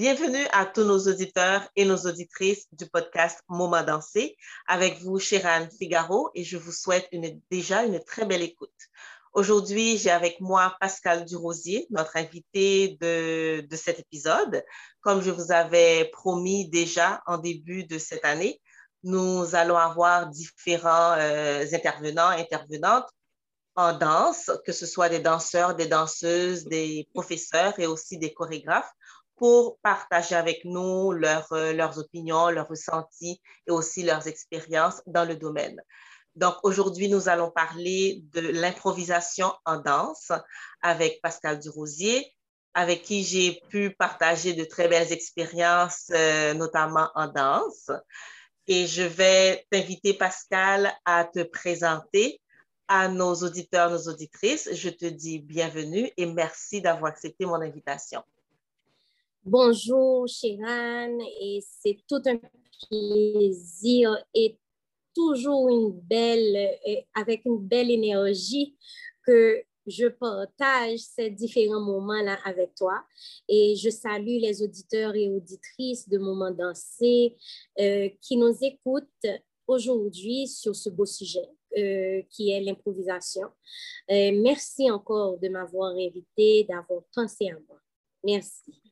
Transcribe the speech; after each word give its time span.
Bienvenue 0.00 0.46
à 0.52 0.64
tous 0.64 0.84
nos 0.84 0.98
auditeurs 1.08 1.68
et 1.76 1.84
nos 1.84 2.06
auditrices 2.06 2.66
du 2.72 2.86
podcast 2.86 3.42
Moment 3.50 3.82
dansé. 3.82 4.34
Avec 4.66 4.98
vous, 5.02 5.18
Chérane 5.18 5.68
Figaro, 5.70 6.30
et 6.34 6.42
je 6.42 6.56
vous 6.56 6.72
souhaite 6.72 7.10
déjà 7.50 7.82
une 7.82 8.02
très 8.02 8.24
belle 8.24 8.40
écoute. 8.40 8.72
Aujourd'hui, 9.34 9.98
j'ai 9.98 10.08
avec 10.08 10.40
moi 10.40 10.74
Pascal 10.80 11.26
Durosier, 11.26 11.86
notre 11.90 12.16
invité 12.16 12.96
de, 12.98 13.60
de 13.60 13.76
cet 13.76 13.98
épisode. 13.98 14.64
Comme 15.02 15.20
je 15.20 15.30
vous 15.30 15.52
avais 15.52 16.06
promis 16.14 16.70
déjà 16.70 17.22
en 17.26 17.36
début 17.36 17.84
de 17.84 17.98
cette 17.98 18.24
année, 18.24 18.58
nous 19.02 19.54
allons 19.54 19.76
avoir 19.76 20.28
différents 20.28 21.12
euh, 21.18 21.66
intervenants, 21.74 22.28
intervenantes 22.28 23.10
en 23.76 23.92
danse, 23.92 24.50
que 24.64 24.72
ce 24.72 24.86
soit 24.86 25.10
des 25.10 25.20
danseurs, 25.20 25.74
des 25.74 25.88
danseuses, 25.88 26.64
des 26.64 27.06
professeurs 27.12 27.78
et 27.78 27.86
aussi 27.86 28.16
des 28.16 28.32
chorégraphes 28.32 28.94
pour 29.40 29.78
partager 29.78 30.34
avec 30.34 30.66
nous 30.66 31.12
euh, 31.12 31.72
leurs 31.72 31.98
opinions, 31.98 32.50
leurs 32.50 32.68
ressentis 32.68 33.40
et 33.66 33.70
aussi 33.70 34.02
leurs 34.02 34.28
expériences 34.28 35.00
dans 35.06 35.24
le 35.24 35.34
domaine. 35.34 35.80
Donc 36.36 36.56
aujourd'hui, 36.62 37.08
nous 37.08 37.30
allons 37.30 37.50
parler 37.50 38.22
de 38.34 38.40
l'improvisation 38.40 39.50
en 39.64 39.78
danse 39.78 40.30
avec 40.82 41.22
Pascal 41.22 41.58
Durosier, 41.58 42.30
avec 42.74 43.02
qui 43.02 43.24
j'ai 43.24 43.62
pu 43.70 43.96
partager 43.98 44.52
de 44.52 44.64
très 44.64 44.88
belles 44.88 45.10
expériences, 45.10 46.10
euh, 46.10 46.52
notamment 46.52 47.08
en 47.14 47.26
danse. 47.28 47.90
Et 48.66 48.86
je 48.86 49.02
vais 49.02 49.66
t'inviter, 49.70 50.12
Pascal, 50.12 50.92
à 51.06 51.24
te 51.24 51.42
présenter 51.44 52.42
à 52.88 53.08
nos 53.08 53.34
auditeurs, 53.36 53.90
nos 53.90 54.06
auditrices. 54.06 54.68
Je 54.74 54.90
te 54.90 55.06
dis 55.06 55.38
bienvenue 55.38 56.10
et 56.18 56.26
merci 56.26 56.82
d'avoir 56.82 57.10
accepté 57.10 57.46
mon 57.46 57.62
invitation. 57.62 58.22
Bonjour, 59.44 60.28
Chérane, 60.28 61.18
et 61.40 61.60
c'est 61.62 61.98
tout 62.06 62.22
un 62.26 62.38
plaisir 62.88 64.16
et 64.34 64.58
toujours 65.14 65.70
une 65.70 65.92
belle, 65.92 66.78
avec 67.14 67.46
une 67.46 67.58
belle 67.58 67.90
énergie 67.90 68.76
que 69.26 69.62
je 69.86 70.08
partage 70.08 70.98
ces 70.98 71.30
différents 71.30 71.80
moments-là 71.80 72.38
avec 72.44 72.74
toi. 72.74 73.02
Et 73.48 73.74
je 73.76 73.88
salue 73.88 74.38
les 74.40 74.62
auditeurs 74.62 75.14
et 75.14 75.28
auditrices 75.28 76.08
de 76.08 76.18
Moments 76.18 76.50
Dansés 76.50 77.36
euh, 77.78 78.08
qui 78.20 78.36
nous 78.36 78.56
écoutent 78.60 79.26
aujourd'hui 79.66 80.48
sur 80.48 80.76
ce 80.76 80.90
beau 80.90 81.06
sujet. 81.06 81.48
Euh, 81.78 82.20
qui 82.30 82.50
est 82.50 82.60
l'improvisation. 82.60 83.44
Euh, 84.10 84.32
merci 84.42 84.90
encore 84.90 85.38
de 85.38 85.48
m'avoir 85.48 85.92
invité, 85.92 86.64
d'avoir 86.64 87.04
pensé 87.14 87.48
à 87.48 87.54
moi. 87.68 87.78
Merci. 88.24 88.89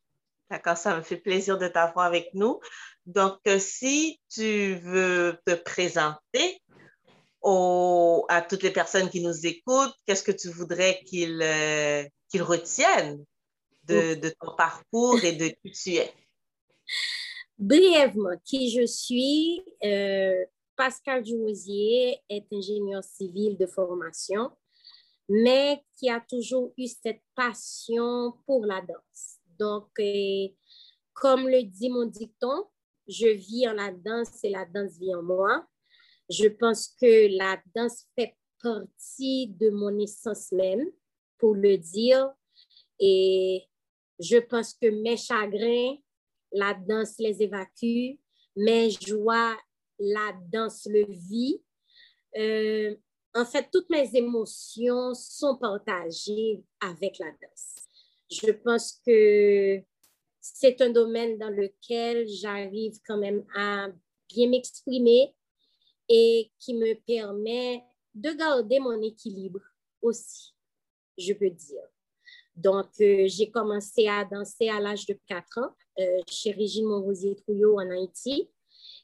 D'accord, 0.51 0.77
ça 0.77 0.97
me 0.97 1.03
fait 1.03 1.19
plaisir 1.19 1.59
de 1.59 1.69
t'avoir 1.69 2.07
avec 2.07 2.31
nous. 2.33 2.59
Donc, 3.05 3.39
euh, 3.47 3.59
si 3.59 4.21
tu 4.31 4.77
veux 4.77 5.39
te 5.45 5.55
présenter 5.55 6.61
à 8.29 8.43
toutes 8.43 8.63
les 8.63 8.71
personnes 8.71 9.09
qui 9.09 9.23
nous 9.23 9.47
écoutent, 9.47 9.95
qu'est-ce 10.07 10.23
que 10.23 10.33
tu 10.33 10.49
voudrais 10.49 11.01
qu'ils 11.07 11.41
euh, 11.43 12.05
retiennent 12.35 13.25
de, 13.85 14.15
de, 14.15 14.35
ton 14.41 14.55
parcours 14.57 15.23
et 15.25 15.33
de 15.33 15.49
qui 15.49 15.71
tu 15.73 15.95
es? 15.95 16.13
Brièvement, 17.59 18.37
qui 18.45 18.71
je 18.71 18.87
suis, 18.87 19.63
euh, 19.85 20.45
Pascal 20.77 21.23
Durosier 21.23 22.21
est 22.29 22.47
ingénieur 22.53 23.03
civil 23.03 23.57
de 23.57 23.67
formation, 23.67 24.51
mais 25.29 25.83
qui 25.97 26.11
a 26.11 26.21
toujours 26.21 26.73
eu 26.77 26.87
cette 26.87 27.23
passion 27.35 28.35
pour 28.47 28.65
la 28.65 28.81
danse. 28.81 29.38
Donc, 29.59 29.89
euh, 29.99 30.49
comme 31.15 31.49
le 31.49 31.63
dit 31.65 31.91
mon 31.91 32.07
dicton, 32.07 32.65
je 33.09 33.29
vis 33.29 33.69
en 33.69 33.73
la 33.73 33.91
danse 33.91 34.45
et 34.45 34.51
la 34.51 34.65
danse 34.65 34.99
vit 34.99 35.15
en 35.15 35.23
moi. 35.23 35.67
Je 36.29 36.49
pense 36.49 36.89
que 37.01 37.37
la 37.37 37.61
danse 37.75 38.05
fait 38.17 38.37
partie 38.63 39.49
de 39.49 39.71
mon 39.71 39.99
essence 39.99 40.53
même, 40.53 40.87
pour 41.39 41.55
le 41.55 41.79
dire. 41.79 42.31
Et 43.01 43.65
je 44.19 44.39
pense 44.39 44.75
que 44.75 44.89
mes 44.89 45.17
chagrins, 45.17 45.97
la 46.53 46.75
danse 46.75 47.19
les 47.19 47.43
évacue. 47.43 48.19
Mes 48.57 48.91
joies, 48.91 49.57
la 49.99 50.33
danse 50.53 50.87
le 50.87 51.07
vit. 51.09 51.63
Euh, 52.37 52.95
en 53.35 53.45
fait, 53.45 53.69
toutes 53.73 53.89
mes 53.89 54.11
émotions 54.15 55.15
sont 55.15 55.57
partagées 55.57 56.63
avec 56.81 57.19
la 57.19 57.31
danse 57.31 57.88
je 58.31 58.51
pense 58.53 59.01
que 59.07 59.83
c'est 60.41 60.81
un 60.81 60.91
domaine 60.91 61.39
dans 61.39 61.51
lequel 61.51 62.27
j'arrive 62.29 62.99
quand 63.07 63.19
même 63.19 63.45
à 63.55 63.89
bien 64.29 64.49
m'exprimer 64.49 65.35
et 66.09 66.51
qui 66.59 66.75
me 66.75 66.95
permet 67.07 67.83
de 68.15 68.31
garder 68.33 68.79
mon 68.79 69.01
équilibre 69.03 69.61
aussi, 70.03 70.55
je 71.17 71.33
peux 71.33 71.51
dire. 71.51 71.83
Donc, 72.57 72.89
euh, 73.01 73.27
j'ai 73.29 73.51
commencé 73.51 74.09
à 74.09 74.25
danser 74.25 74.69
à 74.69 74.81
l'âge 74.81 75.07
de 75.07 75.17
4 75.27 75.59
ans 75.59 75.75
euh, 76.01 76.19
chez 76.27 76.51
Régine 76.51 76.87
Monrosier-Trouillot 76.87 77.79
en 77.79 77.91
Haïti. 77.91 78.51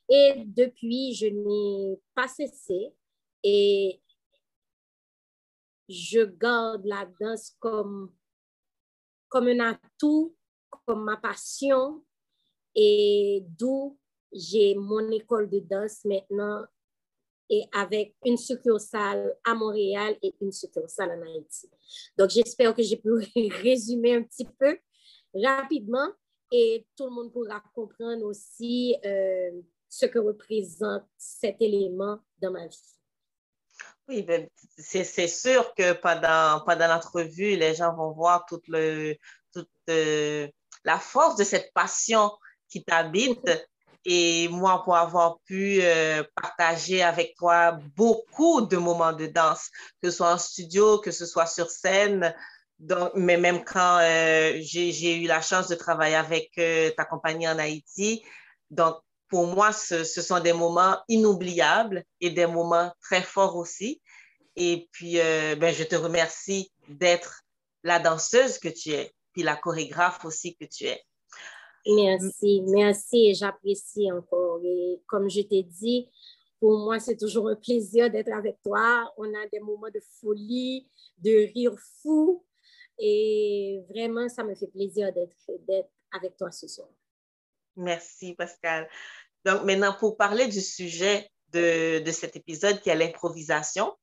Et 0.09 0.35
depuis, 0.45 1.15
je 1.15 1.27
n'ai 1.27 2.01
pas 2.15 2.27
cessé 2.27 2.93
et 3.43 4.01
je 5.89 6.23
garde 6.23 6.85
la 6.85 7.09
danse 7.21 7.55
comme 7.61 8.13
comme 9.35 9.49
un 9.49 9.73
atout, 9.73 10.37
comme 10.87 11.03
ma 11.03 11.17
passion, 11.17 12.05
et 12.73 13.45
d'où 13.59 13.99
j'ai 14.33 14.77
mon 14.77 15.11
école 15.11 15.51
de 15.51 15.59
danse 15.59 16.05
maintenant 16.05 16.65
et 17.51 17.65
avec 17.73 18.15
une 18.25 18.37
succursale 18.37 19.37
à 19.45 19.55
Montréal 19.55 20.17
et 20.23 20.35
une 20.41 20.53
succursale 20.53 21.19
en 21.19 21.23
Haïti. 21.23 21.69
Donc, 22.17 22.31
j'espère 22.31 22.75
que 22.77 22.83
j'ai 22.83 22.97
pu 22.97 23.11
résumer 23.63 24.15
un 24.15 24.23
petit 24.23 24.47
peu 24.59 24.79
rapidement 25.35 26.09
et 26.53 26.87
tout 26.97 27.05
le 27.07 27.11
monde 27.11 27.33
pourra 27.33 27.61
comprendre 27.75 28.25
aussi 28.27 28.95
euh, 29.05 29.51
ce 29.89 30.07
que 30.07 30.21
représente 30.21 31.07
cet 31.19 31.61
élément 31.61 32.21
dans 32.41 32.53
ma 32.53 32.69
vie. 32.69 32.95
Oui, 34.09 34.23
ben, 34.23 34.47
c'est 34.77 35.29
sûr 35.29 35.75
que 35.75 35.95
pendant, 35.95 36.63
pendant 36.67 36.89
l'entrevue, 36.89 37.57
les 37.57 37.75
gens 37.75 37.95
vont 37.95 38.13
voir 38.13 38.45
toute, 38.47 38.69
le, 38.69 39.17
toute 39.53 39.71
euh, 39.89 40.47
la 40.85 40.99
force 40.99 41.37
de 41.37 41.45
cette 41.45 41.73
passion 41.73 42.31
qui 42.69 42.85
t'habite. 42.85 43.51
Et 44.05 44.49
moi, 44.49 44.83
pour 44.85 44.97
avoir 44.97 45.39
pu 45.47 45.79
euh, 45.81 46.23
partager 46.35 47.03
avec 47.03 47.35
toi 47.37 47.79
beaucoup 47.97 48.61
de 48.61 48.77
moments 48.77 49.15
de 49.15 49.27
danse, 49.27 49.71
que 50.03 50.11
ce 50.11 50.17
soit 50.19 50.35
en 50.35 50.39
studio, 50.39 50.99
que 50.99 51.11
ce 51.11 51.25
soit 51.25 51.47
sur 51.47 51.71
scène, 51.71 52.35
donc, 52.79 53.13
mais 53.15 53.39
même 53.39 53.65
quand 53.65 53.99
euh, 54.03 54.59
j'ai 54.61 55.17
eu 55.23 55.27
la 55.27 55.41
chance 55.41 55.69
de 55.69 55.75
travailler 55.77 56.17
avec 56.17 56.51
ta 56.97 57.07
compagnie 57.07 57.49
en 57.49 57.59
Haïti. 57.59 58.23
Donc, 58.71 58.97
pour 59.29 59.47
moi, 59.47 59.73
ce, 59.73 60.05
sont 60.05 60.41
des 60.41 60.53
moments 60.53 60.99
inoubliables 61.09 62.05
et 62.21 62.31
des 62.31 62.47
moments 62.47 62.93
très 63.01 63.23
forts 63.23 63.57
aussi. 63.57 64.01
Et 64.57 64.89
puis, 64.93 65.19
euh, 65.19 65.57
ben, 65.57 65.75
je 65.75 65.85
te 65.85 65.97
remercie 65.97 66.71
d'être 66.89 67.43
la 67.83 67.99
danseuse 67.99 68.59
que 68.59 68.69
tu 68.69 68.91
es, 68.91 69.13
puis 69.33 69.43
la 69.43 69.57
chorégraphe 69.57 70.25
aussi 70.25 70.57
que 70.57 70.65
tu 70.65 70.85
es. 70.85 71.03
Merci, 71.87 72.63
merci 72.67 73.35
j'apprécie 73.35 74.11
encore. 74.11 74.61
Et 74.65 75.03
comme 75.07 75.29
je 75.29 75.43
t'ai 75.43 75.63
dit, 75.63 76.09
pour 76.61 76.79
moi, 76.79 76.99
c'est 76.99 77.17
toujours 77.17 77.49
un 77.49 77.57
plaisir 77.57 78.11
d'être 78.11 78.33
avec 78.33 78.57
toi. 78.63 79.13
On 79.19 79.29
a 79.35 79.47
des 79.53 79.61
moments 79.61 79.91
de 79.93 80.01
folie, 80.21 80.89
de 81.19 81.53
rire 81.53 81.77
fou. 82.01 82.43
Et 82.99 83.83
vraiment, 83.91 84.29
ça 84.29 84.45
me 84.45 84.55
fait 84.55 84.69
plaisir 84.69 85.13
d'être 85.13 85.91
avec 86.13 86.37
toi 86.37 86.51
ce 86.51 86.69
soir. 86.69 86.89
Merci, 87.77 88.35
Pascal. 88.35 88.89
Donc, 89.45 89.65
maintenant, 89.65 89.95
pour 89.99 90.17
parler 90.17 90.47
du 90.47 90.61
sujet 90.61 91.29
de, 91.49 92.01
de 92.01 92.11
cet 92.13 92.37
épisode 92.37 92.81
qui 92.81 92.91
est 92.91 92.95
l'improvisation, 92.95 93.95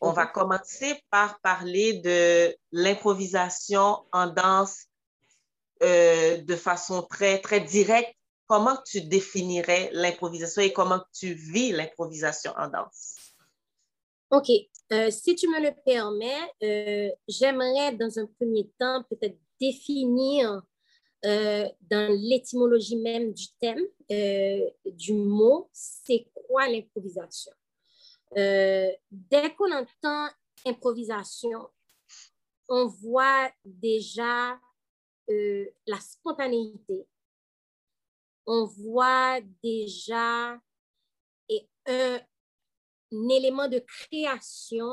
on 0.00 0.12
va 0.12 0.24
mhm. 0.24 0.32
commencer 0.32 1.02
par 1.10 1.40
parler 1.40 1.94
de 2.00 2.54
l'improvisation 2.72 4.04
en 4.12 4.26
danse 4.26 4.86
euh, 5.82 6.38
de 6.38 6.56
façon 6.56 7.02
très, 7.02 7.40
très 7.40 7.60
directe. 7.60 8.14
Comment 8.46 8.76
tu 8.84 9.00
définirais 9.00 9.90
l'improvisation 9.92 10.60
et 10.62 10.72
comment 10.72 11.00
tu 11.14 11.32
vis 11.32 11.72
l'improvisation 11.72 12.52
en 12.56 12.68
danse? 12.68 13.16
OK. 14.30 14.48
Euh, 14.92 15.10
si 15.10 15.34
tu 15.36 15.48
me 15.48 15.60
le 15.60 15.72
permets, 15.84 16.52
euh, 16.62 17.10
j'aimerais 17.28 17.92
dans 17.92 18.18
un 18.18 18.26
premier 18.26 18.70
temps 18.78 19.04
peut-être 19.08 19.38
définir 19.60 20.62
euh, 21.24 21.68
dans 21.82 22.12
l'étymologie 22.12 22.96
même 22.96 23.32
du 23.32 23.46
thème, 23.60 23.86
euh, 24.10 24.68
du 24.86 25.12
mot, 25.12 25.68
c'est 25.72 26.26
quoi 26.34 26.66
l'improvisation? 26.68 27.52
Euh, 28.36 28.90
dès 29.10 29.54
qu'on 29.54 29.70
entend 29.72 30.28
improvisation, 30.66 31.68
on 32.68 32.86
voit 32.86 33.52
déjà 33.64 34.58
la 35.86 35.98
spontanéité, 36.00 37.06
on 38.46 38.66
voit 38.66 39.40
déjà 39.62 40.60
un, 41.86 42.20
élément 43.30 43.68
de 43.68 43.78
création 43.78 44.90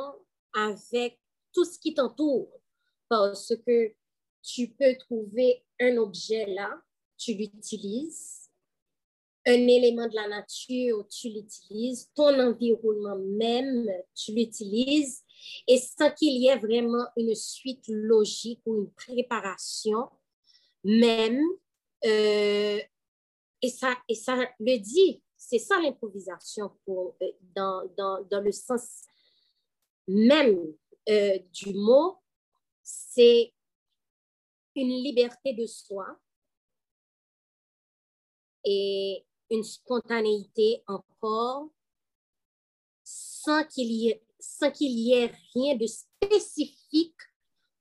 avec 0.54 1.20
tout 1.52 1.66
ce 1.66 1.80
qui 1.80 1.94
t'entoure. 1.94 2.52
Parce 3.10 3.54
que 3.66 3.94
tu 4.41 4.69
peux 4.69 4.95
trouver 4.97 5.63
un 5.80 5.97
objet 5.97 6.45
là, 6.47 6.81
tu 7.18 7.33
l'utilises, 7.33 8.50
un 9.45 9.68
élément 9.68 10.07
de 10.07 10.15
la 10.15 10.27
nature, 10.27 11.07
tu 11.09 11.30
l'utilises, 11.30 12.09
ton 12.13 12.39
environnement 12.39 13.18
même, 13.18 13.89
tu 14.15 14.33
l'utilises, 14.33 15.24
et 15.68 15.77
sans 15.77 16.12
qu'il 16.12 16.41
y 16.41 16.47
ait 16.47 16.57
vraiment 16.57 17.06
une 17.15 17.36
suite 17.36 17.86
logique 17.88 18.62
ou 18.65 18.81
une 18.81 18.91
préparation, 18.91 20.09
même, 20.83 21.41
euh, 22.06 22.80
et, 23.62 23.69
ça, 23.69 23.97
et 24.07 24.15
ça 24.15 24.38
le 24.59 24.77
dit, 24.77 25.21
c'est 25.38 25.59
ça 25.59 25.80
l'improvisation 25.81 26.71
euh, 26.88 27.12
dans, 27.56 27.83
dans, 27.97 28.24
dans, 28.30 28.41
le 28.41 28.51
sens 28.51 29.03
même 30.07 30.74
euh, 31.09 31.39
du 31.53 31.74
mot, 31.74 32.18
c'est 32.83 33.53
une 34.75 35.04
liberté 35.04 35.54
de 35.54 35.66
soi 35.66 36.06
et 38.63 39.25
une 39.50 39.63
spontanéité 39.63 40.83
encore 40.88 41.69
sans 43.04 43.63
qu'il 43.66 43.92
y, 43.92 44.10
ait, 44.10 44.24
y 44.80 45.13
ait 45.13 45.31
rien 45.54 45.75
de 45.75 45.88
spécifique 45.88 47.18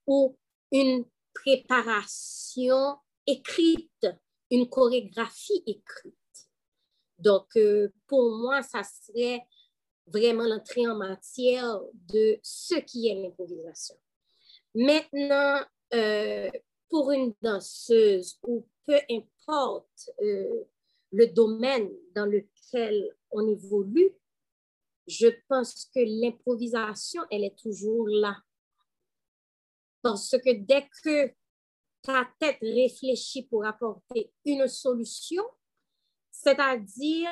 ou 0.07 0.39
une 0.73 1.05
préparation 1.35 2.97
écrite, 3.27 4.07
une 4.51 4.69
chorégraphie 4.69 5.63
écrite. 5.67 6.15
Donc, 7.19 7.49
euh, 7.57 7.93
pour 8.07 8.39
moi, 8.39 8.63
ça 8.63 8.83
serait 8.83 9.47
vraiment 10.07 10.45
l'entrée 10.45 10.87
en 10.87 10.97
matière 10.97 11.81
de 11.93 12.39
ce 12.43 12.77
qui 12.77 13.09
est 13.09 13.15
l'improvisation. 13.15 13.97
Maintenant, 14.75 15.61
euh, 15.95 16.51
pour 16.89 17.11
une 17.11 17.35
danseuse 17.43 18.39
ou 18.47 18.67
peu 18.87 18.99
importe 19.11 20.11
euh, 20.23 20.65
le 21.13 21.27
domaine 21.27 21.91
dans 22.15 22.27
lequel 22.27 23.15
on 23.31 23.47
évolue, 23.47 24.11
je 25.07 25.29
pense 25.49 25.87
que 25.95 26.01
l'improvisation, 26.01 27.23
elle 27.31 27.45
est 27.45 27.59
toujours 27.59 28.07
là. 28.09 28.37
Parce 30.03 30.31
que 30.31 30.53
dès 30.53 30.89
que 31.03 31.33
ta 32.03 32.29
tête 32.39 32.59
réfléchit 32.61 33.45
pour 33.45 33.65
apporter 33.65 34.33
une 34.45 34.69
solution, 34.69 35.43
c'est-à-dire 36.31 37.31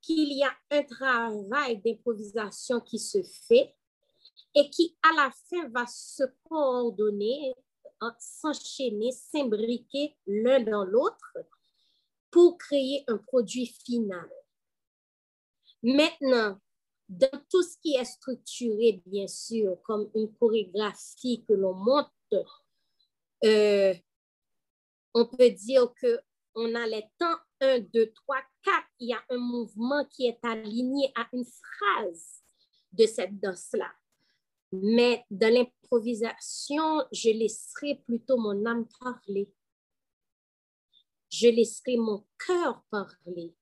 qu'il 0.00 0.32
y 0.32 0.42
a 0.42 0.54
un 0.70 0.82
travail 0.82 1.80
d'improvisation 1.82 2.80
qui 2.80 2.98
se 2.98 3.22
fait 3.22 3.74
et 4.54 4.68
qui, 4.70 4.96
à 5.02 5.14
la 5.16 5.30
fin, 5.48 5.68
va 5.70 5.86
se 5.86 6.24
coordonner, 6.48 7.54
s'enchaîner, 8.18 9.12
s'imbriquer 9.12 10.16
l'un 10.26 10.60
dans 10.60 10.84
l'autre 10.84 11.38
pour 12.30 12.58
créer 12.58 13.04
un 13.08 13.18
produit 13.18 13.66
final. 13.66 14.30
Maintenant, 15.82 16.58
dans 17.08 17.44
tout 17.50 17.62
ce 17.62 17.76
qui 17.78 17.94
est 17.94 18.04
structuré, 18.04 19.02
bien 19.06 19.26
sûr, 19.26 19.76
comme 19.82 20.10
une 20.14 20.32
chorégraphie 20.34 21.44
que 21.46 21.52
l'on 21.52 21.74
monte, 21.74 22.10
euh, 23.44 23.94
on 25.14 25.26
peut 25.26 25.50
dire 25.50 25.92
que 26.00 26.20
on 26.54 26.74
a 26.74 26.86
les 26.86 27.04
temps 27.18 27.38
1, 27.60 27.80
2, 27.80 28.12
3, 28.12 28.36
4. 28.62 28.76
Il 29.00 29.08
y 29.08 29.14
a 29.14 29.22
un 29.30 29.38
mouvement 29.38 30.04
qui 30.04 30.26
est 30.26 30.38
aligné 30.42 31.12
à 31.16 31.26
une 31.32 31.44
phrase 31.44 32.42
de 32.92 33.06
cette 33.06 33.38
danse-là. 33.40 33.90
Mais 34.72 35.24
dans 35.30 35.52
l'improvisation, 35.52 37.04
je 37.12 37.30
laisserai 37.30 38.02
plutôt 38.06 38.38
mon 38.38 38.64
âme 38.64 38.86
parler. 39.00 39.52
Je 41.30 41.48
laisserai 41.48 41.96
mon 41.96 42.26
cœur 42.38 42.82
parler. 42.90 43.54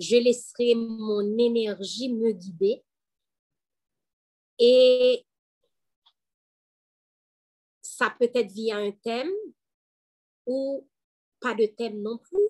Je 0.00 0.16
laisserai 0.16 0.74
mon 0.74 1.20
énergie 1.38 2.12
me 2.12 2.32
guider. 2.32 2.82
Et 4.58 5.26
ça 7.82 8.14
peut 8.18 8.30
être 8.34 8.50
via 8.50 8.78
un 8.78 8.92
thème 8.92 9.30
ou 10.46 10.88
pas 11.40 11.54
de 11.54 11.66
thème 11.66 12.00
non 12.00 12.18
plus. 12.18 12.48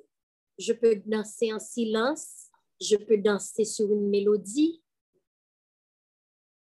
Je 0.59 0.73
peux 0.73 0.97
danser 1.07 1.53
en 1.53 1.59
silence, 1.59 2.51
je 2.81 2.97
peux 2.97 3.19
danser 3.19 3.65
sur 3.65 3.93
une 3.93 4.09
mélodie. 4.09 4.84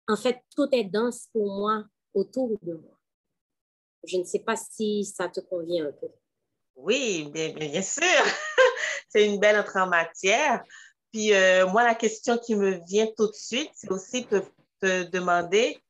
En 0.08 0.16
fait, 0.16 0.42
tout 0.56 0.68
est 0.72 0.84
danse 0.84 1.28
pour 1.32 1.54
moi 1.54 1.84
autour 2.14 2.58
de 2.62 2.72
moi. 2.72 2.98
Je 4.04 4.16
ne 4.16 4.24
sais 4.24 4.38
pas 4.38 4.56
si 4.56 5.04
ça 5.04 5.28
te 5.28 5.40
convient 5.40 5.86
un 5.86 5.92
peu. 5.92 6.08
Oui, 6.76 7.30
bien, 7.32 7.82
sûr. 7.82 8.02
c'est 9.08 9.26
une 9.26 9.38
belle 9.38 9.58
entrée 9.58 9.80
en 9.80 9.86
matière. 9.88 10.62
Puis 11.12 11.34
euh, 11.34 11.66
moi, 11.66 11.84
la 11.84 11.94
question 11.94 12.38
qui 12.38 12.54
me 12.54 12.80
vient 12.86 13.08
tout 13.16 13.26
de 13.26 13.34
suite, 13.34 13.70
c'est 13.74 13.90
aussi 13.90 14.24
de 14.26 14.42
te 14.80 15.02
demander 15.10 15.82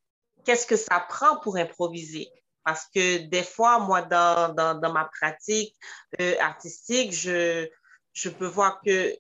qu'est-ce 0.45 0.67
que 0.67 0.77
ça 0.77 0.99
prend 1.09 1.39
pour 1.41 1.57
improviser? 1.57 2.29
Parce 2.65 2.87
que 2.87 3.19
des 3.19 3.45
fois, 3.45 3.79
moi, 3.79 4.03
dans, 4.03 4.53
dans, 4.55 4.93
ma 4.93 5.05
pratique 5.05 5.77
euh, 6.21 6.35
artistique, 6.41 7.13
je, 7.13 7.69
je 8.13 8.29
peux 8.31 8.47
voir 8.47 8.81
que 8.85 9.17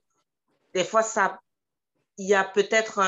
des 0.75 0.85
fois, 0.85 1.03
ça, 1.03 1.39
il 2.17 2.27
y 2.27 2.35
a 2.35 2.45
peut-être 2.45 2.99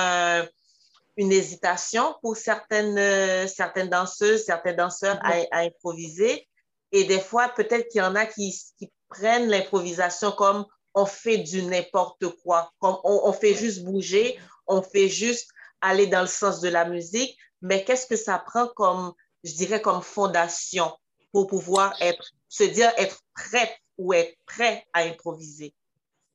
une 1.16 1.32
hésitation 1.32 2.14
pour 2.22 2.36
certaines, 2.36 2.98
euh, 2.98 3.46
certaines 3.46 3.88
danseuses, 3.88 4.44
certains 4.44 4.74
danseurs 4.74 5.18
à, 5.22 5.60
improviser. 5.60 6.48
Et 6.92 7.04
des 7.04 7.20
fois, 7.20 7.48
peut-être 7.50 7.88
qu'il 7.88 8.00
y 8.00 8.04
en 8.04 8.14
a 8.14 8.26
qui, 8.26 8.54
qui 8.78 8.90
prennent 9.08 9.48
l'improvisation 9.48 10.32
comme 10.32 10.66
on 10.94 11.06
fait 11.06 11.38
du 11.38 11.62
n'importe 11.62 12.26
quoi, 12.42 12.72
comme 12.80 12.98
on, 13.04 13.20
on, 13.24 13.32
fait 13.32 13.54
juste 13.54 13.84
bouger, 13.84 14.38
on 14.66 14.82
fait 14.82 15.08
juste 15.08 15.50
aller 15.80 16.06
dans 16.06 16.22
le 16.22 16.26
sens 16.26 16.60
de 16.60 16.68
la 16.68 16.84
musique. 16.84 17.36
Mais 17.62 17.84
qu'est-ce 17.84 18.06
que 18.06 18.16
ça 18.16 18.38
prend 18.38 18.66
comme 18.68 19.12
je 19.44 19.54
dirais, 19.54 19.80
comme 19.80 20.02
fondation 20.02 20.92
pour 21.32 21.46
pouvoir 21.46 21.94
être, 22.00 22.32
se 22.48 22.64
dire 22.64 22.92
être 22.96 23.20
prête 23.34 23.76
ou 23.98 24.12
être 24.12 24.36
prêt 24.46 24.86
à 24.92 25.02
improviser? 25.02 25.74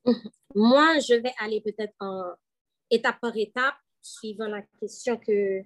Moi, 0.55 0.99
je 0.99 1.15
vais 1.15 1.33
aller 1.39 1.61
peut-être 1.61 1.93
en 1.99 2.33
étape 2.89 3.19
par 3.19 3.35
étape, 3.35 3.75
suivant 4.05 4.47
la 4.47 4.61
question 4.79 5.17
que 5.17 5.63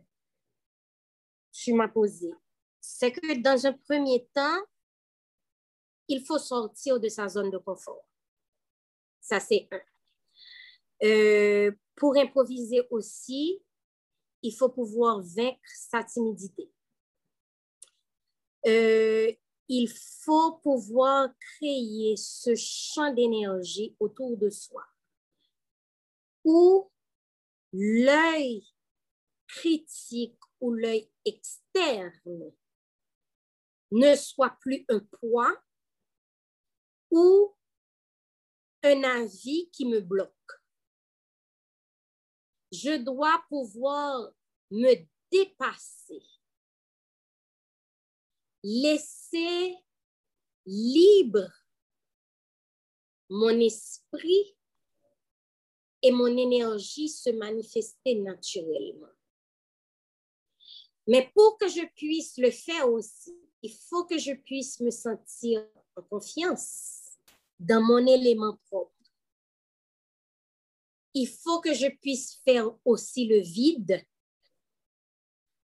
tu 1.51 1.74
m'as 1.74 1.89
posée. 1.89 2.34
C'est 2.79 3.12
que 3.12 3.41
dans 3.41 3.65
un 3.65 3.74
premier 3.74 4.27
temps, 4.34 4.62
il 6.08 6.25
faut 6.25 6.39
sortir 6.39 7.00
de 7.00 7.10
sa 7.10 7.27
zone 7.27 7.51
de 7.51 7.58
confort. 7.58 8.05
Ça, 9.19 9.39
c'est 9.39 9.67
un. 9.72 9.81
Euh, 11.03 11.72
pour 11.96 12.17
improviser 12.17 12.81
aussi, 12.89 13.62
il 14.41 14.55
faut 14.55 14.69
pouvoir 14.69 15.22
vaincre 15.22 15.60
sa 15.75 16.03
timidité. 16.03 16.72
Euh, 18.65 19.31
il 19.67 19.88
faut 20.24 20.53
pouvoir 20.58 21.29
créer 21.39 22.15
ce 22.17 22.55
champ 22.55 23.13
d'énergie 23.13 23.96
autour 24.00 24.36
de 24.38 24.50
soi 24.50 24.84
où 26.43 26.89
l'œil 27.73 28.67
critique 29.47 30.39
ou 30.59 30.73
l'œil 30.73 31.11
externe 31.25 32.51
ne 33.91 34.15
soit 34.15 34.57
plus 34.59 34.85
un 34.89 34.99
poids 34.99 35.55
ou 37.11 37.55
un 38.83 39.03
avis 39.03 39.69
qui 39.71 39.85
me 39.85 39.99
bloque. 39.99 40.33
Je 42.71 42.97
dois 42.97 43.43
pouvoir 43.49 44.31
me 44.71 44.93
dépasser 45.31 46.23
laisser 48.63 49.75
libre 50.65 51.49
mon 53.29 53.57
esprit 53.59 54.57
et 56.01 56.11
mon 56.11 56.27
énergie 56.27 57.09
se 57.09 57.29
manifester 57.29 58.15
naturellement. 58.15 59.13
Mais 61.07 61.31
pour 61.33 61.57
que 61.57 61.67
je 61.67 61.85
puisse 61.95 62.37
le 62.37 62.51
faire 62.51 62.89
aussi, 62.91 63.35
il 63.61 63.73
faut 63.73 64.05
que 64.05 64.17
je 64.17 64.33
puisse 64.33 64.79
me 64.79 64.91
sentir 64.91 65.65
en 65.95 66.01
confiance 66.03 67.17
dans 67.59 67.81
mon 67.81 68.05
élément 68.05 68.57
propre. 68.69 68.93
Il 71.13 71.27
faut 71.27 71.59
que 71.59 71.73
je 71.73 71.87
puisse 71.87 72.35
faire 72.45 72.71
aussi 72.85 73.25
le 73.25 73.39
vide 73.39 74.05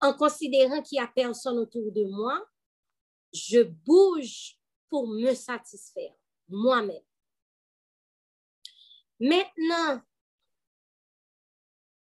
en 0.01 0.13
considérant 0.13 0.81
qu'il 0.81 0.97
n'y 0.97 1.03
a 1.03 1.07
personne 1.07 1.57
autour 1.57 1.91
de 1.91 2.05
moi 2.05 2.45
je 3.33 3.61
bouge 3.61 4.57
pour 4.87 5.07
me 5.07 5.33
satisfaire 5.33 6.13
moi-même. 6.47 7.03
Maintenant, 9.19 10.01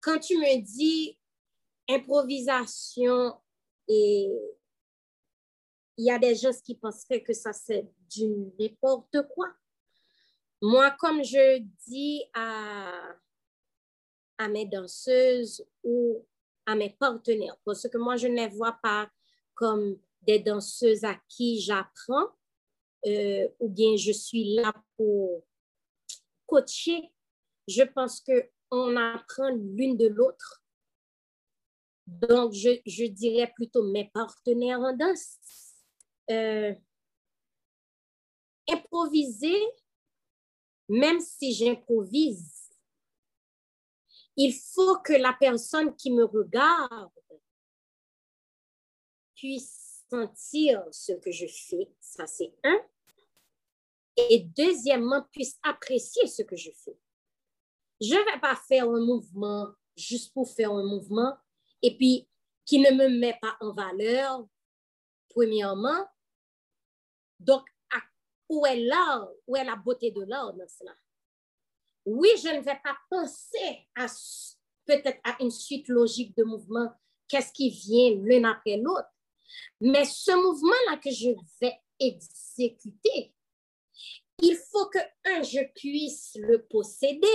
quand 0.01 0.19
tu 0.19 0.37
me 0.37 0.61
dis 0.61 1.17
improvisation 1.89 3.39
et 3.87 4.29
il 5.97 6.05
y 6.05 6.11
a 6.11 6.19
des 6.19 6.35
gens 6.35 6.51
qui 6.63 6.75
penseraient 6.75 7.23
que 7.23 7.33
ça 7.33 7.51
c'est 7.51 7.85
du 8.09 8.27
n'importe 8.59 9.17
quoi. 9.33 9.47
Moi, 10.61 10.91
comme 10.91 11.23
je 11.23 11.59
dis 11.87 12.23
à, 12.33 13.15
à 14.37 14.47
mes 14.49 14.65
danseuses 14.65 15.65
ou 15.83 16.25
à 16.65 16.75
mes 16.75 16.89
partenaires, 16.89 17.57
parce 17.65 17.87
que 17.87 17.97
moi, 17.97 18.17
je 18.17 18.27
ne 18.27 18.35
les 18.35 18.49
vois 18.49 18.77
pas 18.83 19.09
comme 19.53 19.97
des 20.21 20.39
danseuses 20.39 21.03
à 21.03 21.15
qui 21.27 21.61
j'apprends, 21.61 22.27
euh, 23.05 23.47
ou 23.59 23.69
bien 23.69 23.95
je 23.95 24.11
suis 24.11 24.55
là 24.55 24.73
pour 24.97 25.43
coacher. 26.45 27.11
Je 27.67 27.83
pense 27.83 28.19
qu'on 28.69 28.95
apprend 28.95 29.49
l'une 29.49 29.97
de 29.97 30.07
l'autre. 30.07 30.63
Donc, 32.07 32.53
je, 32.53 32.79
je, 32.85 33.05
dirais 33.05 33.51
plutôt 33.55 33.83
mes 33.83 34.09
partenaires 34.09 34.79
en 34.79 34.95
danse. 34.95 35.37
Euh, 36.31 36.73
improviser, 38.67 39.59
même 40.87 41.19
si 41.19 41.53
j'improvise, 41.53 42.69
il 44.35 44.53
faut 44.53 44.97
que 44.99 45.13
la 45.13 45.33
personne 45.33 45.95
qui 45.95 46.11
me 46.11 46.23
regarde 46.23 47.11
puisse 49.35 50.05
sentir 50.09 50.83
ce 50.91 51.13
que 51.13 51.31
je 51.31 51.45
fais, 51.47 51.89
ça 51.99 52.25
c'est 52.25 52.53
un. 52.63 52.79
Et 54.29 54.39
deuxièmement, 54.39 55.23
puisse 55.31 55.57
apprécier 55.63 56.27
ce 56.27 56.41
que 56.43 56.55
je 56.55 56.71
fais. 56.71 56.97
Je 58.01 58.13
ne 58.13 58.31
vais 58.31 58.39
pas 58.39 58.55
faire 58.55 58.89
un 58.89 59.05
mouvement 59.05 59.69
juste 59.95 60.33
pour 60.33 60.49
faire 60.49 60.71
un 60.71 60.83
mouvement 60.83 61.35
et 61.81 61.95
puis 61.97 62.27
qui 62.65 62.79
ne 62.79 62.91
me 62.91 63.09
met 63.09 63.37
pas 63.41 63.57
en 63.61 63.73
valeur, 63.73 64.45
premièrement. 65.29 66.07
Donc, 67.39 67.63
où 68.47 68.65
est 68.65 68.79
l'art, 68.79 69.29
où 69.47 69.55
est 69.55 69.63
la 69.63 69.75
beauté 69.75 70.11
de 70.11 70.23
l'art 70.23 70.53
dans 70.53 70.67
cela? 70.67 70.95
Oui, 72.05 72.29
je 72.41 72.49
ne 72.49 72.61
vais 72.61 72.79
pas 72.83 72.97
penser 73.09 73.87
à 73.95 74.07
peut-être 74.85 75.19
à 75.23 75.41
une 75.41 75.51
suite 75.51 75.87
logique 75.87 76.35
de 76.35 76.43
mouvements, 76.43 76.91
qu'est-ce 77.27 77.53
qui 77.53 77.69
vient 77.69 78.15
l'un 78.23 78.49
après 78.49 78.77
l'autre? 78.77 79.09
Mais 79.79 80.05
ce 80.05 80.31
mouvement-là 80.31 80.97
que 80.97 81.11
je 81.11 81.29
vais 81.61 81.79
exécuter, 81.99 83.35
il 84.41 84.55
faut 84.55 84.87
que, 84.87 84.99
un, 85.25 85.43
je 85.43 85.59
puisse 85.75 86.35
le 86.39 86.65
posséder, 86.65 87.27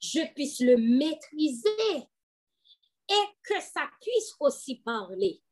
je 0.00 0.32
puisse 0.34 0.60
le 0.60 0.76
maîtriser 0.76 2.08
et 3.08 3.24
que 3.42 3.60
ça 3.60 3.88
puisse 4.00 4.34
aussi 4.40 4.76
parler. 4.76 5.42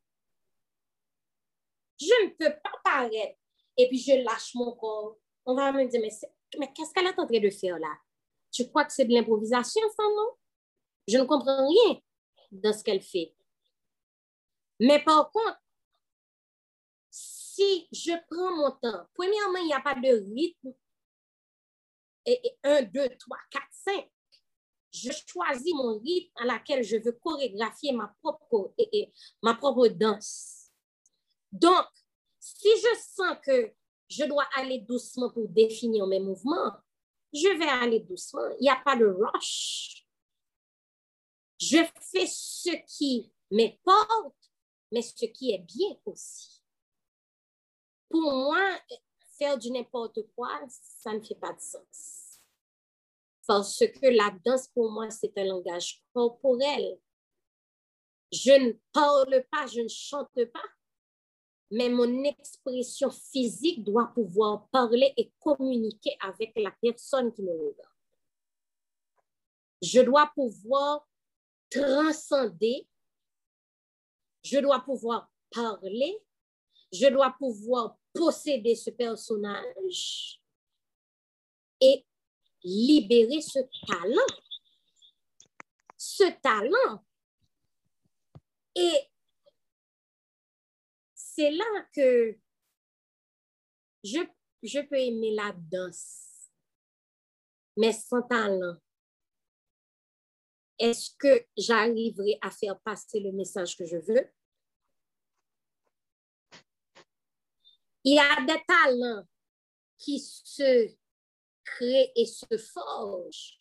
Je 1.98 2.24
ne 2.24 2.30
peux 2.30 2.54
pas 2.62 2.72
paraître 2.84 3.38
et 3.76 3.88
puis 3.88 3.98
je 3.98 4.22
lâche 4.22 4.54
mon 4.54 4.72
corps. 4.76 5.16
On 5.44 5.54
va 5.54 5.72
me 5.72 5.86
dire, 5.86 6.00
mais, 6.00 6.10
mais 6.58 6.72
qu'est-ce 6.72 6.92
qu'elle 6.92 7.06
est 7.06 7.18
en 7.18 7.26
train 7.26 7.40
de 7.40 7.50
faire 7.50 7.78
là? 7.78 7.94
Tu 8.52 8.68
crois 8.68 8.84
que 8.84 8.92
c'est 8.92 9.04
de 9.04 9.12
l'improvisation, 9.12 9.82
ça, 9.96 10.02
non? 10.02 10.30
Je 11.08 11.18
ne 11.18 11.24
comprends 11.24 11.68
rien 11.68 12.00
dans 12.50 12.72
ce 12.72 12.82
qu'elle 12.82 13.02
fait. 13.02 13.34
Mais 14.80 15.02
par 15.02 15.30
contre, 15.30 15.60
si 17.10 17.88
je 17.90 18.12
prends 18.28 18.54
mon 18.54 18.70
temps, 18.72 19.06
premièrement, 19.14 19.58
il 19.58 19.66
n'y 19.66 19.72
a 19.72 19.80
pas 19.80 19.94
de 19.94 20.34
rythme. 20.34 20.74
Et, 22.26 22.40
et 22.44 22.58
1, 22.64 22.82
2, 22.82 23.08
3, 23.18 23.38
4, 23.50 23.64
5. 23.70 24.10
Je 24.96 25.10
choisis 25.26 25.74
mon 25.74 25.98
rythme 25.98 26.32
à 26.36 26.44
laquelle 26.44 26.82
je 26.82 26.96
veux 26.96 27.12
chorégraphier 27.12 27.92
ma 27.92 28.14
propre, 28.22 28.74
ma 29.42 29.54
propre 29.54 29.88
danse. 29.88 30.70
Donc, 31.52 31.86
si 32.40 32.68
je 32.68 32.98
sens 33.14 33.36
que 33.44 33.72
je 34.08 34.24
dois 34.24 34.46
aller 34.56 34.78
doucement 34.78 35.30
pour 35.30 35.48
définir 35.48 36.06
mes 36.06 36.20
mouvements, 36.20 36.72
je 37.32 37.48
vais 37.58 37.68
aller 37.68 38.00
doucement. 38.00 38.48
Il 38.58 38.62
n'y 38.62 38.70
a 38.70 38.80
pas 38.84 38.96
de 38.96 39.06
rush. 39.06 40.06
Je 41.60 41.78
fais 42.00 42.26
ce 42.26 42.70
qui 42.86 43.32
m'importe 43.50 44.46
mais 44.92 45.02
ce 45.02 45.26
qui 45.26 45.52
est 45.52 45.58
bien 45.58 45.96
aussi. 46.04 46.62
Pour 48.08 48.22
moi, 48.22 48.78
faire 49.38 49.58
du 49.58 49.70
n'importe 49.70 50.20
quoi, 50.34 50.48
ça 50.68 51.12
ne 51.12 51.20
fait 51.20 51.34
pas 51.34 51.52
de 51.52 51.60
sens. 51.60 52.25
Parce 53.46 53.78
que 53.78 54.06
la 54.08 54.30
danse, 54.44 54.68
pour 54.68 54.90
moi, 54.90 55.10
c'est 55.10 55.36
un 55.38 55.44
langage 55.44 56.02
corporel. 56.12 56.98
Je 58.32 58.52
ne 58.52 58.72
parle 58.92 59.44
pas, 59.50 59.66
je 59.66 59.82
ne 59.82 59.88
chante 59.88 60.44
pas, 60.52 60.68
mais 61.70 61.88
mon 61.88 62.24
expression 62.24 63.10
physique 63.10 63.84
doit 63.84 64.10
pouvoir 64.12 64.68
parler 64.68 65.14
et 65.16 65.32
communiquer 65.38 66.16
avec 66.20 66.52
la 66.56 66.74
personne 66.82 67.32
qui 67.32 67.42
me 67.42 67.52
regarde. 67.52 67.92
Je 69.80 70.00
dois 70.00 70.30
pouvoir 70.34 71.06
transcender 71.70 72.88
je 74.46 74.60
dois 74.60 74.80
pouvoir 74.80 75.28
parler, 75.50 76.18
je 76.92 77.08
dois 77.08 77.34
pouvoir 77.36 77.98
posséder 78.12 78.74
ce 78.74 78.90
personnage 78.90 80.40
et 81.80 82.06
libérer 82.66 83.40
ce 83.40 83.60
talent. 83.86 84.26
Ce 85.96 86.24
talent. 86.40 87.04
Et 88.74 89.08
c'est 91.14 91.52
là 91.52 91.86
que 91.94 92.36
je, 94.02 94.80
peux 94.82 94.98
aimer 94.98 95.34
la 95.34 95.52
danse, 95.56 96.50
mais 97.76 97.92
sans 97.92 98.22
talent. 98.22 98.76
Est-ce 100.78 101.14
que 101.16 101.46
j'arriverai 101.56 102.38
à 102.42 102.50
faire 102.50 102.78
passer 102.80 103.20
le 103.20 103.32
message 103.32 103.76
que 103.76 103.86
je 103.86 103.96
veux? 103.96 104.30
Il 108.04 108.16
y 108.16 108.18
a 108.18 108.44
des 108.44 108.62
talents 108.66 109.24
qui 109.98 110.20
se 110.20 110.94
créent 111.66 112.12
et 112.16 112.26
se 112.26 112.56
forgent 112.56 113.58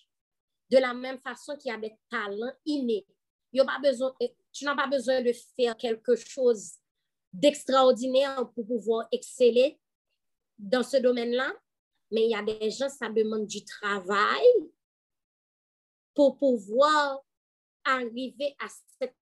de 0.72 0.78
la 0.78 0.94
même 0.94 1.20
façon 1.20 1.58
qu'il 1.58 1.72
y 1.72 1.76
a 1.76 1.78
des 1.78 1.96
talents 2.10 2.54
innés. 2.66 3.06
pas 3.54 3.80
besoin, 3.82 4.14
tu 4.52 4.66
n'as 4.66 4.76
pas 4.76 4.88
besoin 4.88 5.22
de 5.22 5.34
faire 5.56 5.76
quelque 5.78 6.16
chose 6.16 6.74
d'extraordinaire 7.34 8.50
pour 8.54 8.66
pouvoir 8.66 9.08
exceller 9.12 9.80
dans 10.58 10.84
ce 10.84 10.98
domaine-là, 10.98 11.54
mais 12.12 12.26
il 12.26 12.32
y 12.32 12.36
a 12.36 12.44
des 12.44 12.72
gens, 12.72 12.90
ça 12.90 13.10
demande 13.10 13.46
du 13.46 13.64
travail 13.66 14.46
pour 16.14 16.38
pouvoir 16.38 17.20
arriver 17.84 18.56
à 18.60 18.68
cette 19.00 19.16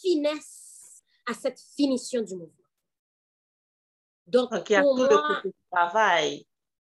finesse, 0.00 1.02
à 1.26 1.34
cette 1.34 1.60
finition 1.60 2.22
du 2.22 2.36
mouvement. 2.36 2.54
Donc, 4.26 4.50
il 4.68 4.72
y 4.72 4.76
a 4.76 4.82
tout 4.82 4.96
le 4.96 5.52
travail, 5.70 6.46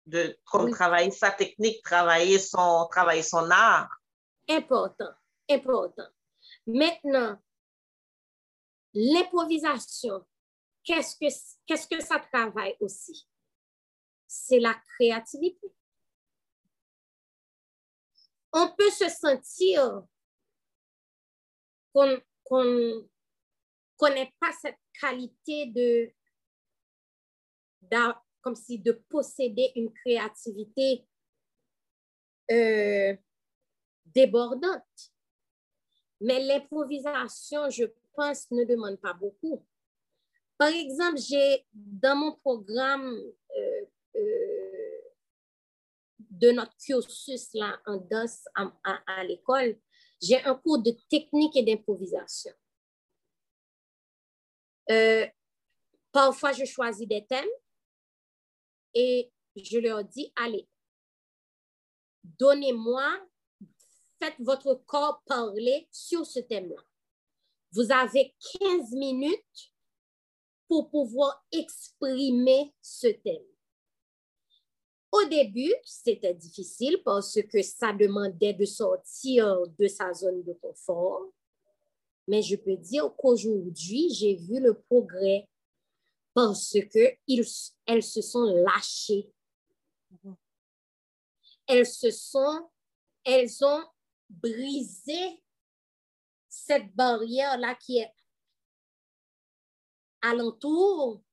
de, 0.10 0.38
comme 0.46 0.72
travailler 0.72 1.12
sa 1.12 1.32
technique, 1.32 1.84
travailler 1.84 2.40
son, 2.40 2.88
travailler 2.92 3.24
son 3.24 3.50
art. 3.50 3.90
Important, 4.48 5.12
important. 5.50 6.08
Maintenant, 6.66 7.40
l'improvisation, 8.94 10.26
qu'est-ce 10.84 11.16
que, 11.16 11.32
qu'est-ce 11.66 11.88
que 11.88 12.04
ça 12.04 12.20
travaille 12.20 12.76
aussi? 12.80 13.28
C'est 14.28 14.60
la 14.60 14.74
créativité. 14.74 15.74
On 18.52 18.70
peut 18.76 18.90
se 18.90 19.10
sentir 19.10 20.04
qu'on 21.94 22.20
qu'on 24.00 24.10
n'ait 24.10 24.34
pas 24.40 24.52
cette 24.60 24.80
qualité 25.00 25.68
de 25.68 26.12
comme 28.42 28.56
si 28.56 28.80
de 28.80 28.92
posséder 28.92 29.72
une 29.76 29.92
créativité 29.92 31.06
euh, 32.52 33.16
débordante. 34.06 35.12
Mais 36.22 36.44
l'improvisation, 36.44 37.70
je 37.70 37.86
pense, 38.14 38.50
ne 38.52 38.64
demande 38.64 38.98
pas 38.98 39.14
beaucoup. 39.14 39.66
Par 40.58 40.70
exemple, 40.70 41.18
j'ai 41.18 41.66
dans 41.72 42.16
mon 42.16 42.36
programme 42.36 43.14
euh, 43.58 43.86
euh, 44.16 45.02
de 46.20 46.52
notre 46.52 46.76
cursus 46.78 47.50
là, 47.54 47.80
en 47.86 47.98
danse 47.98 48.46
à, 48.56 48.72
à 49.08 49.24
l'école, 49.24 49.78
j'ai 50.22 50.44
un 50.44 50.56
cours 50.56 50.80
de 50.82 50.92
technique 51.10 51.56
et 51.56 51.64
d'improvisation. 51.64 52.52
parfois, 56.12 56.52
je 56.52 56.66
choisis 56.66 57.08
des 57.08 57.26
thèmes 57.26 57.48
et 58.94 59.32
je 59.56 59.80
leur 59.80 60.04
dis, 60.04 60.32
allez, 60.36 60.68
donnez-moi, 62.24 63.06
faites 64.22 64.40
votre 64.40 64.76
corps 64.86 65.22
parler 65.26 65.88
sur 65.92 66.26
ce 66.26 66.40
thème-là. 66.40 66.82
Vous 67.72 67.92
avez 67.92 68.36
15 68.60 68.92
minutes 68.94 69.74
pour 70.68 70.90
pouvoir 70.90 71.46
exprimer 71.52 72.74
ce 72.82 73.08
thème. 73.08 73.44
Au 75.12 75.26
début, 75.28 75.74
c'était 75.84 76.36
difficile 76.36 77.02
parce 77.04 77.40
que 77.42 77.62
ça 77.64 77.92
demandait 77.94 78.54
de 78.54 78.66
sortir 78.66 79.68
de 79.80 79.88
sa 79.88 80.14
zone 80.14 80.44
de 80.44 80.54
confort. 80.54 81.32
Mais 82.28 82.44
je 82.44 82.56
peux 82.56 82.78
dire 82.78 83.12
qu'aujourd'hui, 83.18 84.10
j'ai 84.14 84.36
vu 84.36 84.60
le 84.60 84.80
progrès 84.80 85.49
parce 86.34 86.78
qu'elles 86.92 88.04
se 88.04 88.22
sont 88.22 88.46
lâchées. 88.66 89.32
Elles 91.68 91.86
se 91.86 92.12
sont, 92.12 92.70
elles 93.24 93.64
ont 93.64 93.84
brisé 94.30 95.44
cette 96.48 96.94
barrière-là 96.96 97.76
qui 97.76 98.00
est 98.00 98.12
alentour 100.22 101.24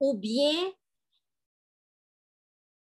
ou 0.00 0.14
bien 0.14 0.72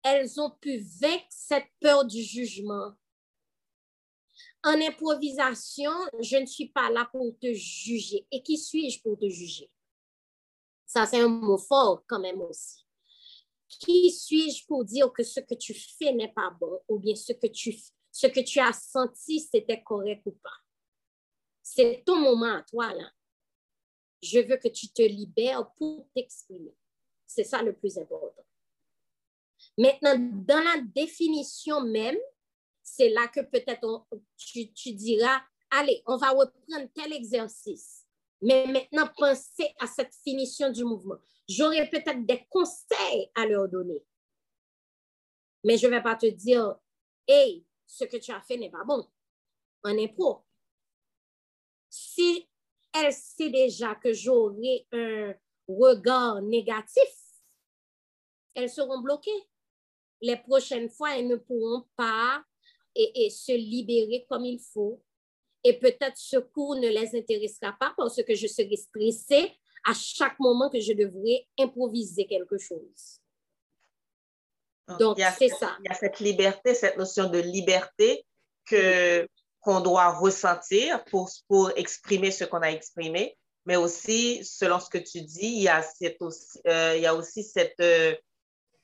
elles 0.05 0.41
ont 0.41 0.51
pu 0.51 0.79
vaincre 0.79 1.27
cette 1.29 1.69
peur 1.81 2.05
du 2.05 2.23
jugement. 2.23 2.93
En 4.65 4.81
improvisation, 4.81 5.91
je 6.21 6.37
ne 6.37 6.47
suis 6.47 6.69
pas 6.69 6.91
là 6.91 7.09
pour 7.11 7.37
te 7.39 7.53
juger. 7.53 8.27
Et 8.31 8.43
qui 8.43 8.59
suis-je 8.59 9.03
pour 9.03 9.19
te 9.19 9.29
juger? 9.29 9.72
Ça, 10.92 11.06
c'est 11.06 11.22
un 11.22 11.28
mot 11.28 11.56
fort 11.56 12.04
quand 12.06 12.20
même 12.20 12.42
aussi. 12.42 12.84
Qui 13.66 14.11
suis-je 14.11 14.66
pour 14.66 14.84
dire 14.84 15.11
que 15.11 15.22
ce 15.22 15.40
que 15.40 15.54
tu 15.54 15.72
fais 15.72 16.12
n'est 16.12 16.34
pas 16.34 16.50
bon 16.50 16.82
ou 16.87 16.99
bien 16.99 17.14
ce 17.14 17.32
que 17.32 17.46
tu, 17.46 17.75
ce 18.11 18.26
que 18.26 18.40
tu 18.40 18.61
as 18.61 18.75
senti, 18.75 19.40
c'était 19.40 19.82
correct 19.82 20.20
ou 20.26 20.32
pas? 20.32 20.58
C'est 21.62 22.02
ton 22.04 22.16
moment 22.18 22.56
à 22.56 22.62
toi, 22.62 22.92
là. 22.92 23.11
Je 24.20 24.40
veux 24.40 24.58
que 24.58 24.68
tu 24.68 24.90
te 24.90 25.00
libères 25.00 25.72
pour 25.78 26.06
t'exprimer. 26.14 26.76
C'est 27.26 27.44
ça 27.44 27.62
le 27.62 27.75
plus 27.75 27.96
important. 27.96 28.44
Maintenant, 29.78 30.18
dans 30.18 30.62
la 30.62 30.82
définition 30.94 31.80
même, 31.80 32.18
c'est 32.82 33.08
là 33.08 33.28
que 33.28 33.40
peut-être 33.40 34.06
tu, 34.37 34.70
tu 34.75 34.92
diras, 34.92 35.40
allez, 35.70 36.02
on 36.04 36.18
va 36.18 36.32
reprendre 36.32 36.87
tel 36.94 37.14
exercice. 37.14 38.01
Mais 38.42 38.66
maintenant, 38.66 39.08
pensez 39.16 39.72
à 39.78 39.87
cette 39.87 40.14
finition 40.25 40.70
du 40.70 40.84
mouvement. 40.84 41.16
J'aurai 41.49 41.88
peut-être 41.88 42.26
des 42.26 42.44
conseils 42.50 43.30
à 43.34 43.46
leur 43.46 43.68
donner. 43.68 44.02
Mais 45.64 45.78
je 45.78 45.87
ne 45.87 45.92
vais 45.92 46.02
pas 46.02 46.16
te 46.16 46.26
dire, 46.26 46.76
hey, 47.26 47.64
ce 47.87 48.04
que 48.04 48.16
tu 48.16 48.32
as 48.32 48.40
fait 48.40 48.56
n'est 48.56 48.70
pas 48.70 48.84
bon. 48.84 49.06
En 49.84 49.96
impro. 49.96 50.44
Si 51.88 52.49
elle 52.92 53.12
sait 53.12 53.50
déjà 53.50 53.94
que 53.94 54.12
j'aurai 54.12 54.87
un 54.92 55.34
regard 55.68 56.42
négatif, 56.42 57.02
elles 58.54 58.70
seront 58.70 59.00
bloquées 59.00 59.49
les 60.22 60.37
prochaines 60.37 60.88
fois, 60.88 61.18
elles 61.18 61.26
ne 61.26 61.37
pourront 61.37 61.84
pas 61.96 62.42
et, 62.94 63.28
se 63.28 63.52
libérer 63.52 64.25
comme 64.28 64.44
il 64.44 64.61
faut. 64.61 65.02
Et 65.64 65.78
peut-être 65.78 66.16
ce 66.16 66.38
cours 66.38 66.76
ne 66.76 66.88
les 66.88 67.16
intéressera 67.16 67.73
pas 67.78 67.95
parce 67.97 68.23
que 68.23 68.35
je 68.35 68.47
serai 68.47 68.76
stressée 68.76 69.52
à 69.85 69.95
chaque 69.95 70.38
moment 70.38 70.71
que 70.71 70.81
je 70.81 70.92
devrais 70.92 71.47
improviser 71.59 72.27
quelque 72.27 72.59
chose. 72.59 73.20
Donc, 74.98 75.18
c'est 75.38 75.48
ça. 75.48 75.77
Il 75.81 75.88
y 75.88 75.92
a 75.92 75.94
cette 75.94 76.20
liberté, 76.20 76.75
cette 76.75 76.96
notion 76.96 77.29
de 77.29 77.38
liberté 77.38 78.25
que 78.66 79.27
qu'on 79.62 79.81
doit 79.81 80.11
ressentir 80.18 81.05
pour, 81.05 81.31
pour 81.46 81.70
exprimer 81.77 82.33
ce 82.33 82.42
qu'on 82.42 82.62
a 82.62 82.70
exprimé, 82.70 83.38
mais 83.64 83.77
aussi, 83.77 84.44
selon 84.44 84.81
ce 84.81 84.90
que 84.90 84.98
tu 84.98 85.22
dis, 85.22 85.46
il 85.46 85.62
y 85.62 85.68
a, 85.68 85.83
cette 85.83 86.20
aussi, 86.20 86.59
euh, 86.66 86.94
il 86.96 87.03
y 87.03 87.07
a 87.07 87.14
aussi 87.14 87.44
cette, 87.44 87.79
euh, 87.81 88.12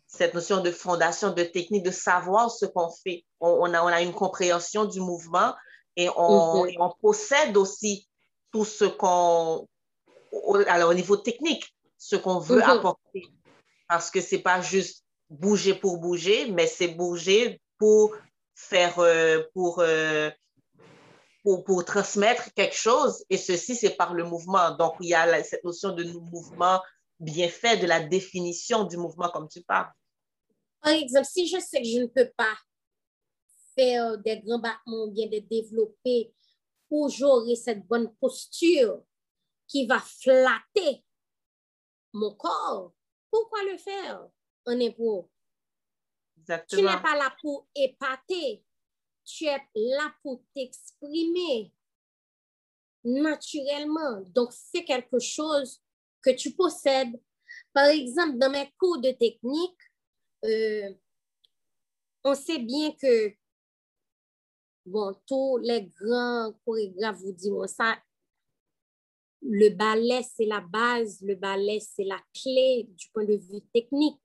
cette 0.07 0.35
notion 0.35 0.61
de 0.61 0.71
fondation, 0.71 1.33
de 1.33 1.43
technique, 1.43 1.83
de 1.83 1.91
savoir 1.91 2.51
ce 2.51 2.64
qu'on 2.64 2.91
fait. 2.91 3.25
On, 3.41 3.75
a, 3.75 3.83
on 3.83 3.88
a 3.88 4.03
une 4.03 4.12
compréhension 4.12 4.85
du 4.85 5.01
mouvement 5.01 5.53
et 5.99 6.09
on, 6.17 6.65
mhm. 6.65 6.77
on 6.79 6.91
possède 7.03 7.57
aussi 7.57 8.09
tout 8.53 8.65
ce 8.65 8.85
qu'on, 8.85 9.67
alors 10.69 10.91
au 10.91 10.95
niveau 10.95 11.17
technique, 11.17 11.75
ce 11.99 12.15
qu'on 12.15 12.39
veut 12.39 12.63
mhm. 12.63 12.71
apporter. 12.71 13.27
Parce 13.89 14.11
que 14.11 14.21
c'est 14.21 14.39
pas 14.39 14.61
juste 14.61 15.05
bouger 15.29 15.75
pour 15.75 15.99
bouger, 15.99 16.51
mais 16.53 16.69
c'est 16.69 16.89
bouger 16.89 17.61
pour 17.79 18.15
faire, 18.55 19.01
euh, 19.01 19.43
pour, 19.55 19.81
euh, 19.81 20.31
pour, 21.43 21.65
pour, 21.65 21.85
transmettre 21.85 22.55
quelque 22.55 22.77
chose. 22.77 23.25
Et 23.29 23.37
ceci, 23.37 23.75
c'est 23.75 23.97
par 23.97 24.15
le 24.15 24.23
mouvement. 24.23 24.77
Donc, 24.77 24.95
il 25.01 25.09
y 25.09 25.15
a 25.15 25.43
cette 25.43 25.65
notion 25.65 25.93
de 25.93 26.05
mouvement 26.05 26.81
bien 27.19 27.49
fait, 27.49 27.79
de 27.79 27.87
la 27.87 28.01
définition 28.01 28.85
du 28.85 28.97
mouvement 28.97 29.31
comme 29.31 29.49
tu 29.49 29.63
parles. 29.63 29.91
Par 30.81 30.93
exemple, 30.93 31.27
si 31.27 31.49
je 31.49 31.59
sais 31.59 31.83
que 31.83 31.89
je 31.89 31.99
ne 32.03 32.07
peux 32.07 32.31
pas 32.37 32.55
faire 33.79 34.19
des 34.19 34.41
grands 34.41 34.59
battements 34.59 35.05
ou 35.05 35.11
bien 35.11 35.27
de 35.27 35.38
développer 35.38 36.35
pour 36.88 37.09
j'aurai 37.09 37.55
cette 37.55 37.87
bonne 37.87 38.14
posture 38.17 39.03
qui 39.67 39.87
va 39.87 40.01
flatter 40.01 41.05
mon 42.12 42.35
corps, 42.35 42.95
pourquoi 43.31 43.62
le 43.64 43.77
faire 43.77 44.27
en 44.67 44.81
impro? 44.81 45.31
Tu 46.67 46.77
n'es 46.77 47.03
pas 47.03 47.17
là 47.17 47.35
pour 47.43 47.69
épater, 47.75 48.64
tu 49.25 49.45
es 49.45 49.61
là 49.75 50.14
pour 50.23 50.43
t'exprimer 50.55 51.73
naturellement. 53.05 54.23
Donc, 54.35 54.53
c'est 54.53 54.85
quelque 54.85 55.19
chose 55.19 55.83
que 56.23 56.31
tu 56.31 56.55
possèdes. 56.55 57.21
Par 57.73 57.87
exemple, 57.87 58.38
dans 58.38 58.51
mes 58.51 58.73
cours 58.79 58.99
de 58.99 59.11
technique, 59.11 59.79
euh, 60.45 60.95
on 62.25 62.35
sait 62.35 62.59
bien 62.59 62.93
que, 62.93 63.35
bon, 64.88 65.14
tous 65.27 65.59
les 65.59 65.87
grands 66.01 66.53
chorégraphes 66.64 67.20
vous 67.20 67.33
diront 67.33 67.66
ça, 67.66 67.96
le 69.42 69.68
ballet, 69.70 70.22
c'est 70.22 70.46
la 70.46 70.61
base, 70.61 71.20
le 71.22 71.35
ballet, 71.37 71.81
c'est 71.81 72.05
la 72.05 72.20
clé 72.35 72.88
du 72.88 73.09
point 73.11 73.24
de 73.24 73.37
vue 73.37 73.62
technique. 73.72 74.20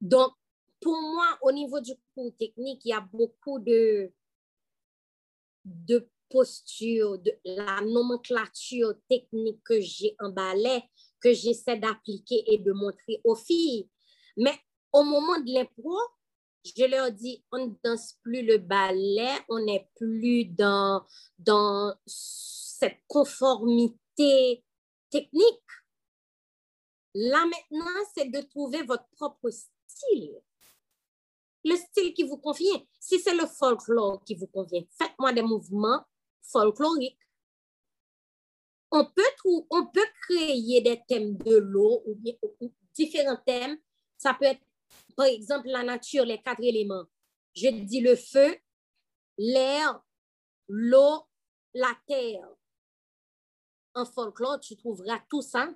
Donc, 0.00 0.32
pour 0.80 1.00
moi, 1.00 1.38
au 1.42 1.50
niveau 1.50 1.80
du 1.80 1.92
cours 2.14 2.32
technique, 2.38 2.84
il 2.84 2.90
y 2.90 2.92
a 2.92 3.00
beaucoup 3.00 3.58
de, 3.58 4.12
de 5.64 6.08
posture, 6.28 7.18
de 7.18 7.32
la 7.44 7.80
nomenclature 7.80 8.94
technique 9.08 9.62
que 9.64 9.80
j'ai 9.80 10.14
en 10.20 10.30
ballet, 10.30 10.82
que 11.20 11.32
j'essaie 11.32 11.78
d'appliquer 11.78 12.44
et 12.52 12.58
de 12.58 12.72
montrer 12.72 13.20
aux 13.24 13.36
filles. 13.36 13.88
Mais 14.36 14.54
au 14.92 15.02
moment 15.02 15.38
de 15.40 15.52
l'impro, 15.52 15.96
je 16.64 16.84
leur 16.84 17.12
dis, 17.12 17.44
on 17.52 17.66
ne 17.66 17.74
danse 17.84 18.14
plus 18.22 18.42
le 18.42 18.58
ballet, 18.58 19.38
on 19.48 19.64
n'est 19.64 19.88
plus 19.96 20.46
dans, 20.46 21.04
dans 21.38 21.94
cette 22.06 23.00
conformité 23.06 24.64
technique. 25.10 25.62
Là 27.14 27.44
maintenant, 27.44 28.00
c'est 28.14 28.30
de 28.30 28.40
trouver 28.40 28.82
votre 28.82 29.06
propre 29.16 29.50
style. 29.50 30.40
Le 31.64 31.76
style 31.76 32.12
qui 32.12 32.24
vous 32.24 32.38
convient. 32.38 32.82
Si 33.00 33.20
c'est 33.20 33.34
le 33.34 33.46
folklore 33.46 34.22
qui 34.24 34.34
vous 34.34 34.48
convient, 34.48 34.82
faites-moi 34.98 35.32
des 35.32 35.42
mouvements 35.42 36.04
folkloriques. 36.42 37.18
On 38.90 39.04
peut, 39.04 39.22
on 39.70 39.86
peut 39.86 40.06
créer 40.22 40.80
des 40.80 41.02
thèmes 41.08 41.36
de 41.38 41.56
l'eau 41.56 42.02
ou, 42.06 42.18
ou 42.60 42.72
différents 42.94 43.40
thèmes 43.44 43.78
ça 44.24 44.34
peut 44.34 44.46
être, 44.46 44.62
par 45.16 45.26
exemple, 45.26 45.68
la 45.68 45.82
nature, 45.82 46.24
les 46.24 46.40
quatre 46.40 46.62
éléments. 46.62 47.04
Je 47.54 47.68
dis 47.68 48.00
le 48.00 48.16
feu, 48.16 48.56
l'air, 49.38 50.02
l'eau, 50.68 51.22
la 51.72 51.96
terre. 52.06 52.48
En 53.94 54.04
folklore, 54.04 54.60
tu 54.60 54.76
trouveras 54.76 55.20
tout 55.30 55.42
ça 55.42 55.68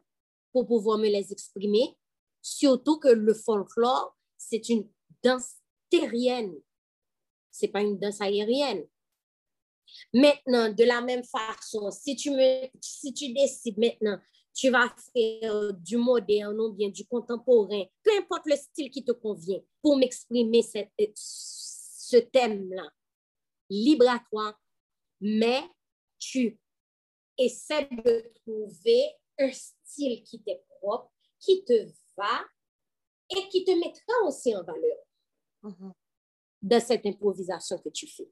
pour 0.52 0.66
pouvoir 0.66 0.98
me 0.98 1.08
les 1.08 1.32
exprimer. 1.32 1.96
Surtout 2.42 2.98
que 2.98 3.08
le 3.08 3.34
folklore, 3.34 4.16
c'est 4.36 4.68
une 4.68 4.88
danse 5.22 5.56
terrienne. 5.90 6.54
Ce 7.52 7.66
n'est 7.66 7.72
pas 7.72 7.82
une 7.82 7.98
danse 7.98 8.20
aérienne. 8.20 8.86
Maintenant, 10.12 10.72
de 10.72 10.84
la 10.84 11.00
même 11.00 11.24
façon, 11.24 11.90
si 11.90 12.14
tu, 12.16 12.30
me, 12.30 12.68
si 12.80 13.12
tu 13.14 13.32
décides 13.32 13.78
maintenant 13.78 14.20
tu 14.58 14.70
vas 14.70 14.92
faire 15.12 15.72
du 15.74 15.96
moderne 15.96 16.60
ou 16.60 16.72
bien 16.72 16.88
du 16.88 17.06
contemporain, 17.06 17.84
peu 18.02 18.10
importe 18.18 18.46
le 18.46 18.56
style 18.56 18.90
qui 18.90 19.04
te 19.04 19.12
convient 19.12 19.60
pour 19.80 19.96
m'exprimer 19.96 20.62
ce 21.14 22.16
thème-là. 22.16 22.90
Libre 23.70 24.08
à 24.08 24.18
toi, 24.30 24.58
mais 25.20 25.62
tu 26.18 26.58
essaies 27.38 27.88
de 27.88 28.32
trouver 28.42 29.04
un 29.38 29.52
style 29.52 30.24
qui 30.24 30.42
t'est 30.42 30.64
propre, 30.80 31.12
qui 31.38 31.64
te 31.64 31.86
va 32.16 32.44
et 33.30 33.48
qui 33.50 33.64
te 33.64 33.70
mettra 33.78 34.26
aussi 34.26 34.56
en 34.56 34.64
valeur. 34.64 34.98
Mm-hmm. 35.62 35.92
de 36.62 36.78
cette 36.78 37.04
improvisation 37.04 37.78
que 37.78 37.88
tu 37.88 38.06
fais. 38.06 38.30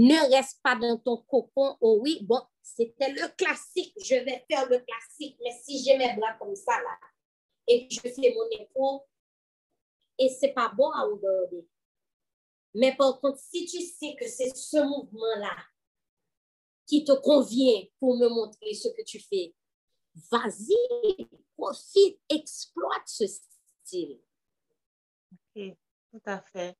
Ne 0.00 0.34
reste 0.34 0.62
pas 0.62 0.76
dans 0.76 0.96
ton 0.96 1.18
cocon. 1.18 1.76
Oh 1.82 1.98
oui, 2.00 2.20
bon, 2.22 2.40
c'était 2.62 3.12
le 3.12 3.28
classique. 3.36 3.92
Je 4.02 4.14
vais 4.14 4.46
faire 4.50 4.66
le 4.66 4.78
classique. 4.78 5.36
Mais 5.44 5.52
si 5.62 5.84
j'ai 5.84 5.98
mes 5.98 6.16
bras 6.16 6.32
comme 6.38 6.56
ça, 6.56 6.72
là, 6.80 6.98
et 7.68 7.86
je 7.90 8.00
fais 8.00 8.34
mon 8.34 8.48
épaule, 8.50 9.00
et 10.18 10.30
c'est 10.30 10.54
pas 10.54 10.72
bon 10.74 10.90
à 10.90 11.02
regarder. 11.02 11.68
Mais 12.72 12.96
par 12.96 13.20
contre, 13.20 13.40
si 13.40 13.66
tu 13.66 13.82
sais 13.82 14.16
que 14.18 14.26
c'est 14.26 14.56
ce 14.56 14.78
mouvement-là 14.78 15.54
qui 16.86 17.04
te 17.04 17.12
convient 17.12 17.84
pour 17.98 18.16
me 18.16 18.28
montrer 18.28 18.72
ce 18.72 18.88
que 18.88 19.02
tu 19.02 19.20
fais, 19.20 19.54
vas-y, 20.32 21.28
profite, 21.58 22.18
exploite 22.30 23.06
ce 23.06 23.26
style. 23.26 24.18
OK, 25.30 25.76
tout 26.10 26.22
à 26.24 26.40
fait. 26.40 26.74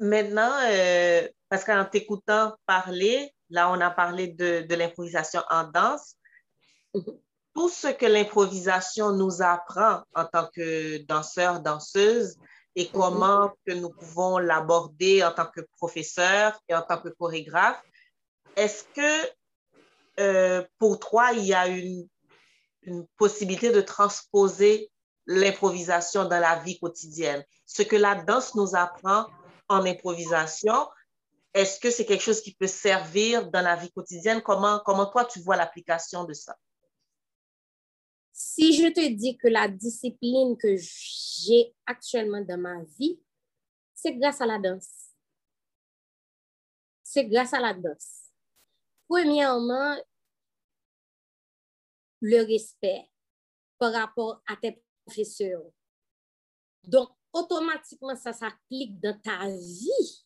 Maintenant, 0.00 0.52
euh, 0.70 1.28
parce 1.48 1.64
qu'en 1.64 1.84
t'écoutant 1.84 2.54
parler, 2.66 3.32
là, 3.50 3.70
on 3.70 3.80
a 3.80 3.90
parlé 3.90 4.28
de, 4.28 4.62
de 4.62 4.74
l'improvisation 4.74 5.42
en 5.50 5.64
danse. 5.64 6.14
Tout 7.54 7.68
ce 7.68 7.88
que 7.88 8.06
l'improvisation 8.06 9.12
nous 9.12 9.42
apprend 9.42 10.02
en 10.14 10.24
tant 10.24 10.48
que 10.54 10.98
danseur, 11.06 11.60
danseuse, 11.60 12.36
et 12.78 12.84
mhm. 12.84 12.90
comment 12.92 13.52
que 13.66 13.72
nous 13.74 13.90
pouvons 13.90 14.38
l'aborder 14.38 15.24
en 15.24 15.32
tant 15.32 15.46
que 15.46 15.62
professeur 15.76 16.58
et 16.68 16.74
en 16.74 16.82
tant 16.82 16.98
que 16.98 17.08
chorégraphe. 17.08 17.82
Est-ce 18.54 18.84
que 18.94 19.30
euh, 20.20 20.64
pour 20.78 21.00
toi, 21.00 21.32
il 21.32 21.44
y 21.44 21.54
a 21.54 21.66
une, 21.66 22.08
une 22.82 23.06
possibilité 23.16 23.70
de 23.70 23.80
transposer 23.80 24.90
l'improvisation 25.26 26.24
dans 26.24 26.38
la 26.38 26.60
vie 26.60 26.78
quotidienne? 26.78 27.44
Ce 27.66 27.82
que 27.82 27.96
la 27.96 28.14
danse 28.14 28.54
nous 28.54 28.76
apprend 28.76 29.26
en 29.68 29.84
improvisation, 29.84 30.88
est-ce 31.54 31.80
que 31.80 31.90
c'est 31.90 32.04
quelque 32.06 32.22
chose 32.22 32.40
qui 32.40 32.54
peut 32.54 32.66
servir 32.66 33.50
dans 33.50 33.62
la 33.62 33.76
vie 33.76 33.90
quotidienne? 33.90 34.42
Comment, 34.42 34.80
comment 34.84 35.06
toi, 35.06 35.24
tu 35.24 35.40
vois 35.40 35.56
l'application 35.56 36.24
de 36.24 36.32
ça? 36.32 36.56
Si 38.32 38.76
je 38.76 38.88
te 38.92 39.08
dis 39.08 39.36
que 39.36 39.48
la 39.48 39.66
discipline 39.66 40.56
que 40.56 40.76
j'ai 40.76 41.74
actuellement 41.86 42.40
dans 42.42 42.58
ma 42.58 42.84
vie, 42.98 43.20
c'est 43.94 44.12
grâce 44.12 44.40
à 44.40 44.46
la 44.46 44.58
danse. 44.58 45.08
C'est 47.02 47.24
grâce 47.24 47.52
à 47.52 47.58
la 47.58 47.74
danse. 47.74 48.30
Premièrement, 49.08 49.96
le 52.20 52.42
respect 52.46 53.10
par 53.78 53.92
rapport 53.92 54.42
à 54.46 54.56
tes 54.56 54.80
professeurs. 55.04 55.64
Donc, 56.84 57.10
automatiquement, 57.38 58.16
ça 58.16 58.32
s'applique 58.32 58.98
dans 59.00 59.18
ta 59.20 59.48
vie 59.48 60.24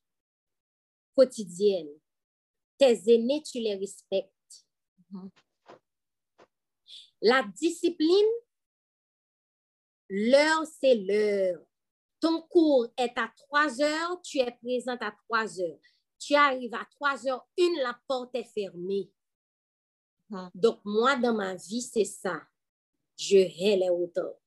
quotidienne. 1.14 1.88
Tes 2.79 3.14
aînés, 3.14 3.42
tu 3.42 3.59
les 3.59 3.77
respectes. 3.77 4.33
Mm-hmm. 5.12 5.31
La 7.22 7.42
discipline, 7.55 8.33
l'heure, 10.09 10.64
c'est 10.81 10.94
l'heure. 10.94 11.62
Ton 12.20 12.42
cours 12.42 12.88
est 12.96 13.16
à 13.18 13.33
3 13.37 13.83
heures, 13.83 14.20
tu 14.22 14.38
es 14.38 14.51
présente 14.62 15.03
à 15.03 15.14
3 15.29 15.61
heures. 15.61 15.79
Tu 16.18 16.35
arrives 16.35 16.75
à 16.75 16.87
3 16.96 17.29
heures, 17.29 17.46
une, 17.57 17.79
la 17.83 17.98
porte 18.09 18.35
est 18.35 18.44
fermée. 18.53 19.11
Mm-hmm. 20.31 20.51
Donc, 20.55 20.81
moi, 20.85 21.16
dans 21.16 21.35
ma 21.35 21.55
vie, 21.55 21.83
c'est 21.83 22.05
ça. 22.05 22.42
Je 23.16 23.37
hais 23.37 23.77
les 23.77 23.90
hauteurs. 23.90 24.41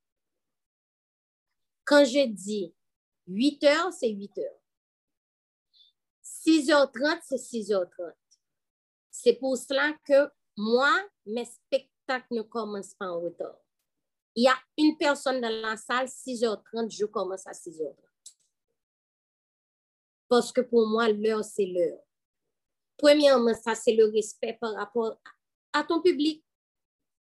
Quand 1.85 2.03
je 2.03 2.27
dis 2.27 2.73
8 3.27 3.63
heures, 3.63 3.93
c'est 3.93 4.09
8 4.09 4.37
heures. 4.39 4.59
6h30, 6.23 7.19
c'est 7.23 7.35
6h30. 7.35 8.13
C'est 9.11 9.33
pour 9.33 9.55
cela 9.57 9.93
que 10.03 10.29
moi, 10.57 10.91
mes 11.25 11.45
spectacles 11.45 12.33
ne 12.33 12.41
commencent 12.41 12.95
pas 12.95 13.09
en 13.09 13.21
retard. 13.21 13.57
Il 14.35 14.43
y 14.43 14.47
a 14.47 14.57
une 14.77 14.97
personne 14.97 15.39
dans 15.39 15.49
la 15.49 15.77
salle, 15.77 16.07
6h30, 16.07 16.89
je 16.91 17.05
commence 17.05 17.47
à 17.47 17.51
6h30. 17.51 17.95
Parce 20.27 20.51
que 20.51 20.61
pour 20.61 20.87
moi, 20.87 21.09
l'heure, 21.09 21.43
c'est 21.43 21.67
l'heure. 21.67 21.99
Premièrement, 22.97 23.53
ça, 23.53 23.75
c'est 23.75 23.93
le 23.93 24.05
respect 24.05 24.57
par 24.59 24.73
rapport 24.73 25.19
à 25.71 25.83
ton 25.83 26.01
public 26.01 26.43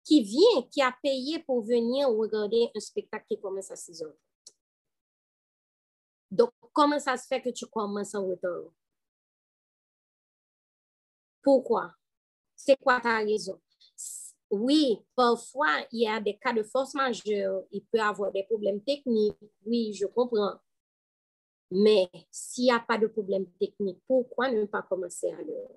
qui 0.03 0.21
vient, 0.23 0.61
qui 0.69 0.81
a 0.81 0.95
payé 1.01 1.39
pour 1.39 1.61
venir 1.63 2.09
regarder 2.09 2.69
un 2.75 2.79
spectacle 2.79 3.25
qui 3.27 3.39
commence 3.39 3.71
à 3.71 3.75
6h30. 3.75 4.13
Donc, 6.31 6.51
comment 6.71 6.99
ça 6.99 7.17
se 7.17 7.27
fait 7.27 7.41
que 7.41 7.49
tu 7.49 7.65
commences 7.67 8.15
en 8.15 8.25
retard? 8.25 8.71
Pourquoi? 11.43 11.93
C'est 12.55 12.77
quoi 12.77 13.01
ta 13.01 13.17
raison? 13.17 13.59
Oui, 14.49 14.99
parfois, 15.15 15.85
il 15.91 16.01
y 16.01 16.07
a 16.07 16.19
des 16.19 16.37
cas 16.37 16.53
de 16.53 16.63
force 16.63 16.93
majeure. 16.93 17.63
Il 17.71 17.83
peut 17.85 17.97
y 17.97 18.01
avoir 18.01 18.31
des 18.31 18.43
problèmes 18.43 18.81
techniques. 18.81 19.37
Oui, 19.65 19.93
je 19.93 20.05
comprends. 20.05 20.59
Mais 21.71 22.09
s'il 22.29 22.65
n'y 22.65 22.71
a 22.71 22.79
pas 22.79 22.97
de 22.97 23.07
problème 23.07 23.49
technique, 23.59 24.01
pourquoi 24.05 24.51
ne 24.51 24.65
pas 24.65 24.81
commencer 24.81 25.31
à 25.31 25.41
l'heure? 25.41 25.71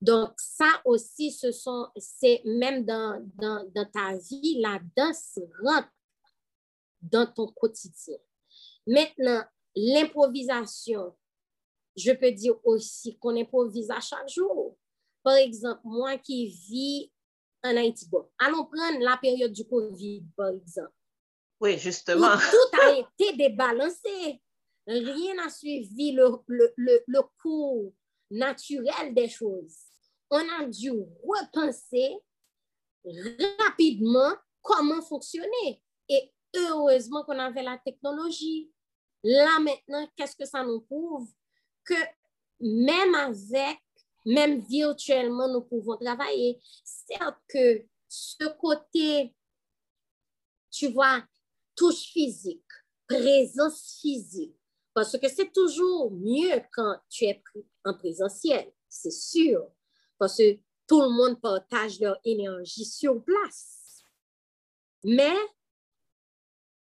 Donc, 0.00 0.32
ça 0.36 0.80
aussi, 0.84 1.32
ce 1.32 1.50
sont, 1.50 1.88
c'est 1.96 2.42
même 2.44 2.84
dans, 2.84 3.24
dans, 3.34 3.68
dans 3.74 3.90
ta 3.90 4.16
vie, 4.16 4.60
la 4.60 4.80
danse 4.96 5.38
rentre 5.62 5.88
dans 7.00 7.26
ton 7.32 7.46
quotidien. 7.52 8.18
Maintenant, 8.88 9.44
l'improvisation, 9.76 11.14
je 11.94 12.12
peux 12.12 12.32
dire 12.32 12.54
aussi 12.64 13.18
qu'on 13.18 13.36
improvise 13.36 13.90
à 13.90 14.00
chaque 14.00 14.30
jour. 14.30 14.78
Par 15.22 15.34
exemple, 15.34 15.82
moi 15.84 16.16
qui 16.16 16.48
vis 16.48 17.12
en 17.62 17.76
Haïti, 17.76 18.08
bon, 18.08 18.26
allons 18.38 18.64
prendre 18.64 18.98
la 19.00 19.18
période 19.18 19.52
du 19.52 19.66
COVID, 19.66 20.24
par 20.34 20.48
exemple. 20.48 20.92
Oui, 21.60 21.76
justement. 21.76 22.36
tout 22.50 22.80
a 22.80 22.92
été 22.92 23.36
débalancé. 23.36 24.40
Rien 24.86 25.34
n'a 25.34 25.50
suivi 25.50 26.12
le, 26.12 26.30
le, 26.46 27.02
le, 27.06 27.20
cours 27.42 27.92
naturel 28.30 29.12
des 29.12 29.28
choses. 29.28 29.76
On 30.30 30.40
a 30.60 30.64
dû 30.64 30.90
repenser 30.90 32.16
rapidement 33.58 34.34
comment 34.62 35.02
fonctionner. 35.02 35.82
Et 36.08 36.32
heureusement 36.54 37.24
qu'on 37.24 37.38
avait 37.38 37.62
la 37.62 37.78
technologie. 37.84 38.70
Là 39.22 39.58
maintenant, 39.60 40.08
qu'est-ce 40.16 40.36
que 40.36 40.44
ça 40.44 40.64
nous 40.64 40.80
prouve? 40.80 41.28
Que 41.84 41.94
même 42.60 43.14
avec, 43.14 43.78
même 44.24 44.60
virtuellement, 44.60 45.48
nous 45.48 45.62
pouvons 45.62 45.96
travailler. 45.96 46.60
Certes 46.84 47.40
que 47.48 47.84
ce 48.08 48.44
côté, 48.58 49.34
tu 50.70 50.88
vois, 50.88 51.22
touche 51.74 52.12
physique, 52.12 52.64
présence 53.06 53.98
physique, 54.00 54.56
parce 54.94 55.16
que 55.18 55.28
c'est 55.28 55.52
toujours 55.52 56.10
mieux 56.10 56.60
quand 56.72 56.98
tu 57.08 57.24
es 57.24 57.42
en 57.84 57.94
présentiel, 57.94 58.72
c'est 58.88 59.12
sûr, 59.12 59.70
parce 60.18 60.36
que 60.36 60.58
tout 60.86 61.00
le 61.02 61.10
monde 61.10 61.40
partage 61.40 62.00
leur 62.00 62.18
énergie 62.24 62.84
sur 62.84 63.22
place. 63.22 64.02
Mais 65.04 65.36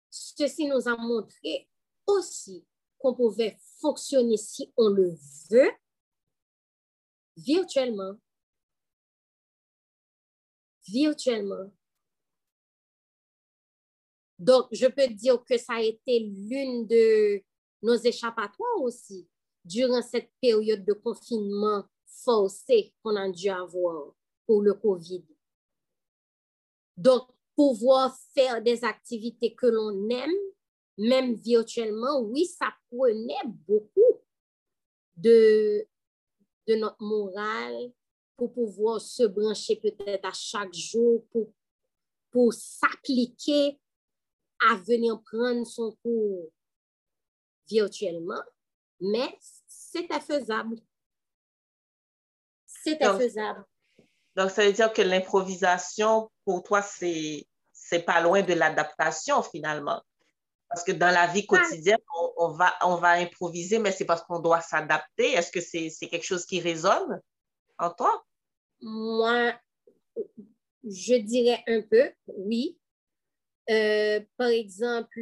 ceci 0.09 0.66
nous 0.66 0.88
a 0.88 0.96
montré 0.96 1.69
aussi 2.11 2.66
qu'on 2.99 3.14
pouvait 3.14 3.57
fonctionner 3.81 4.37
si 4.37 4.73
on 4.77 4.88
le 4.88 5.14
veut 5.51 5.70
virtuellement. 7.37 8.14
Virtuellement. 10.87 11.73
Donc, 14.38 14.68
je 14.73 14.87
peux 14.87 15.07
dire 15.09 15.42
que 15.44 15.59
ça 15.59 15.75
a 15.75 15.83
été 15.83 16.20
l'une 16.20 16.87
de 16.87 17.42
nos 17.83 17.96
échappatoires 17.96 18.81
aussi 18.81 19.29
durant 19.64 20.03
cette 20.03 20.31
période 20.40 20.85
de 20.85 20.94
confinement 20.94 21.85
forcé 22.07 22.94
qu'on 23.03 23.16
a 23.16 23.29
dû 23.29 23.49
avoir 23.49 24.14
pour 24.46 24.62
le 24.62 24.75
COVID. 24.75 25.25
Donc, 26.96 27.29
pouvoir 27.55 28.16
faire 28.35 28.62
des 28.62 28.85
activités 28.85 29.55
que 29.55 29.66
l'on 29.66 30.09
aime, 30.09 30.31
même 30.98 31.35
virtuellement, 31.35 32.20
oui, 32.20 32.46
ça 32.46 32.72
prenait 32.90 33.35
beaucoup 33.66 34.20
de, 35.16 35.87
de 36.66 36.74
notre 36.74 37.03
morale 37.03 37.92
pour 38.37 38.53
pouvoir 38.53 39.00
se 39.00 39.24
brancher 39.24 39.76
peut-être 39.76 40.24
à 40.24 40.33
chaque 40.33 40.74
jour, 40.74 41.24
pour, 41.31 41.53
pour 42.31 42.53
s'appliquer 42.53 43.79
à 44.68 44.76
venir 44.76 45.20
prendre 45.22 45.66
son 45.66 45.96
cours 46.03 46.50
virtuellement, 47.68 48.42
mais 49.00 49.38
c'était 49.66 50.20
faisable. 50.20 50.76
C'était 52.66 53.12
faisable. 53.18 53.64
Donc, 54.37 54.50
ça 54.50 54.64
veut 54.64 54.72
dire 54.72 54.92
que 54.92 55.03
l'improvisation, 55.03 56.31
pour 56.44 56.62
toi, 56.62 56.83
c'est, 56.83 57.46
c'est 57.72 58.03
pas 58.03 58.20
loin 58.20 58.42
de 58.42 58.55
l'adaptation 58.55 59.42
finalement. 59.42 60.03
Parce 60.70 60.85
que 60.85 60.92
dans 60.92 61.11
la 61.11 61.26
vie 61.26 61.46
quotidienne, 61.46 61.98
on, 62.37 62.48
va, 62.52 62.72
on 62.83 62.96
va 62.96 63.11
improviser, 63.11 63.78
mais 63.78 63.90
c'est 63.90 64.04
parce 64.04 64.22
qu'on 64.22 64.38
doit 64.38 64.61
s'adapter. 64.61 65.33
Est-ce 65.33 65.50
que 65.50 65.61
c'est 65.61 66.09
quelque 66.09 66.24
chose 66.24 66.46
qui 66.46 66.61
résonne 66.61 67.20
en 67.78 67.90
toi? 67.90 68.24
Moi, 68.80 69.52
je 70.85 71.16
dirais 71.16 71.62
un 71.66 71.83
peu, 71.83 72.11
oui. 72.28 72.78
Euh, 73.68 74.20
par 74.37 74.48
exemple, 74.48 75.20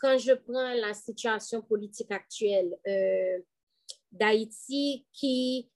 quand 0.00 0.18
je 0.18 0.32
prends 0.32 0.74
la 0.74 0.94
situation 0.94 1.62
politique 1.62 2.10
actuelle 2.10 2.76
euh, 2.86 3.38
d'Haïti 4.10 5.06
qui 5.12 5.70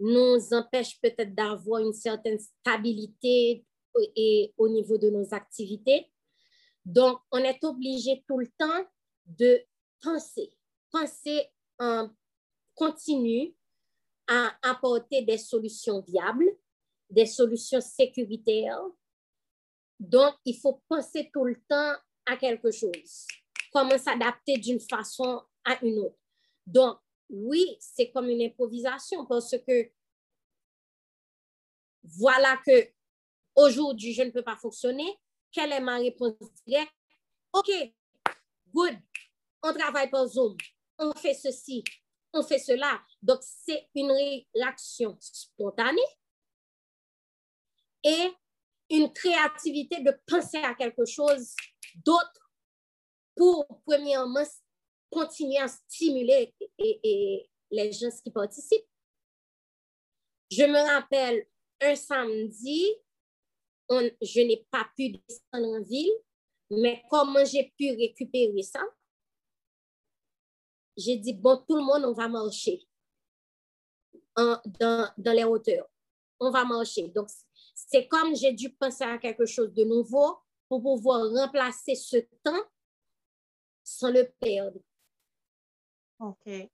nous 0.00 0.52
empêche 0.52 1.00
peut-être 1.00 1.34
d'avoir 1.34 1.80
une 1.80 1.92
certaine 1.92 2.38
stabilité 2.38 3.64
et, 4.16 4.52
au 4.56 4.68
niveau 4.68 4.98
de 4.98 5.10
nos 5.10 5.32
activités. 5.32 6.10
Donc, 6.84 7.20
on 7.30 7.38
est 7.38 7.62
obligé 7.64 8.24
tout 8.26 8.38
le 8.38 8.48
temps 8.58 8.86
de 9.26 9.64
penser, 10.02 10.52
penser 10.90 11.48
en 11.78 12.10
continu 12.74 13.54
à 14.26 14.52
apporter 14.62 15.22
des 15.22 15.38
solutions 15.38 16.00
viables, 16.00 16.50
des 17.10 17.26
solutions 17.26 17.80
sécuritaires. 17.80 18.84
Donc, 19.98 20.34
il 20.44 20.58
faut 20.58 20.82
penser 20.88 21.30
tout 21.32 21.44
le 21.44 21.60
temps 21.68 21.94
à 22.26 22.36
quelque 22.36 22.70
chose, 22.70 23.26
comment 23.72 23.98
s'adapter 23.98 24.58
d'une 24.58 24.80
façon 24.80 25.42
à 25.64 25.82
une 25.84 25.98
autre. 25.98 26.18
Donc, 26.66 26.98
oui, 27.30 27.76
c'est 27.80 28.10
comme 28.10 28.28
une 28.28 28.42
improvisation 28.42 29.24
parce 29.26 29.56
que 29.66 29.90
voilà 32.02 32.58
que 32.66 32.90
aujourd'hui, 33.56 34.12
je 34.12 34.22
ne 34.22 34.30
peux 34.30 34.42
pas 34.42 34.56
fonctionner. 34.56 35.18
Quelle 35.54 35.70
est 35.70 35.80
ma 35.80 35.98
réponse 35.98 36.34
directe? 36.66 36.92
OK, 37.52 37.70
good, 38.72 38.98
on 39.62 39.72
travaille 39.72 40.10
par 40.10 40.26
Zoom, 40.26 40.56
on 40.98 41.12
fait 41.12 41.34
ceci, 41.34 41.84
on 42.32 42.42
fait 42.42 42.58
cela. 42.58 43.00
Donc, 43.22 43.38
c'est 43.40 43.88
une 43.94 44.10
réaction 44.52 45.16
spontanée 45.20 46.02
et 48.02 48.32
une 48.90 49.12
créativité 49.12 50.02
de 50.02 50.10
penser 50.26 50.58
à 50.58 50.74
quelque 50.74 51.06
chose 51.06 51.54
d'autre 52.04 52.50
pour, 53.36 53.64
premièrement, 53.86 54.42
continuer 55.08 55.58
à 55.58 55.68
stimuler 55.68 56.52
les 57.70 57.92
gens 57.92 58.10
qui 58.24 58.32
participent. 58.32 58.88
Je 60.50 60.64
me 60.64 60.80
rappelle 60.80 61.46
un 61.80 61.94
samedi, 61.94 62.92
je 63.90 64.40
n'ai 64.40 64.66
pas 64.70 64.86
pu 64.96 65.10
descendre 65.10 65.78
en 65.78 65.82
ville, 65.82 66.12
mais 66.70 67.02
comment 67.10 67.44
j'ai 67.44 67.72
pu 67.76 67.90
récupérer 67.90 68.62
ça? 68.62 68.82
J'ai 70.96 71.16
dit, 71.16 71.34
bon, 71.34 71.62
tout 71.68 71.76
le 71.76 71.82
monde, 71.82 72.04
on 72.04 72.12
va 72.12 72.28
marcher 72.28 72.80
dans, 74.36 74.60
dans 75.16 75.32
les 75.32 75.44
hauteurs. 75.44 75.88
On 76.40 76.50
va 76.50 76.64
marcher. 76.64 77.08
Donc, 77.08 77.28
c'est 77.74 78.06
comme 78.08 78.34
j'ai 78.34 78.52
dû 78.52 78.70
penser 78.70 79.04
à 79.04 79.18
quelque 79.18 79.46
chose 79.46 79.72
de 79.72 79.84
nouveau 79.84 80.38
pour 80.68 80.82
pouvoir 80.82 81.30
remplacer 81.30 81.94
ce 81.94 82.16
temps 82.42 82.64
sans 83.82 84.10
le 84.10 84.32
perdre. 84.40 84.80
OK. 86.20 86.70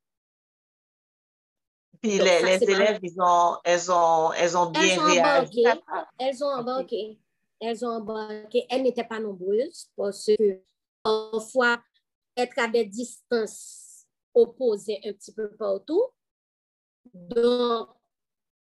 Puis 2.00 2.18
les, 2.18 2.42
les 2.42 2.62
élèves, 2.62 2.98
ils 3.02 3.20
ont, 3.20 3.56
elles, 3.62 3.90
ont, 3.90 4.32
elles 4.32 4.56
ont 4.56 4.70
bien 4.70 4.82
elles 4.82 5.00
réagi. 5.00 5.64
Elles 6.18 6.42
ont 6.42 6.48
embarqué. 6.48 7.18
Elles 7.60 7.84
ont 7.84 7.90
embarqué. 7.90 8.66
Elles 8.70 8.82
n'étaient 8.82 9.04
pas 9.04 9.20
nombreuses 9.20 9.90
parce 9.96 10.26
que 10.26 10.60
parfois, 11.02 11.78
être 12.36 12.58
à 12.58 12.68
des 12.68 12.86
distances 12.86 14.06
opposées 14.34 15.00
un 15.04 15.12
petit 15.12 15.32
peu 15.32 15.50
partout. 15.56 16.06
Donc, 17.12 17.88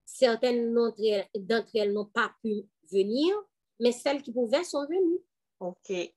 certaines 0.04 0.72
d'entre 0.74 1.70
elles 1.74 1.92
n'ont 1.92 2.06
pas 2.06 2.32
pu 2.42 2.66
venir, 2.90 3.34
mais 3.78 3.92
celles 3.92 4.22
qui 4.22 4.32
pouvaient 4.32 4.64
sont 4.64 4.86
venues. 4.86 5.20
OK. 5.60 6.14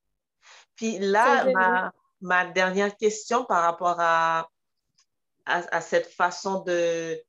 Puis 0.76 1.00
là, 1.00 1.52
ma, 1.52 1.94
ma 2.22 2.46
dernière 2.46 2.96
question 2.96 3.46
par 3.46 3.64
rapport 3.64 3.96
à, 4.00 4.50
à, 5.46 5.82
cette 5.82 6.08
façon 6.08 6.62
de, 6.62 7.22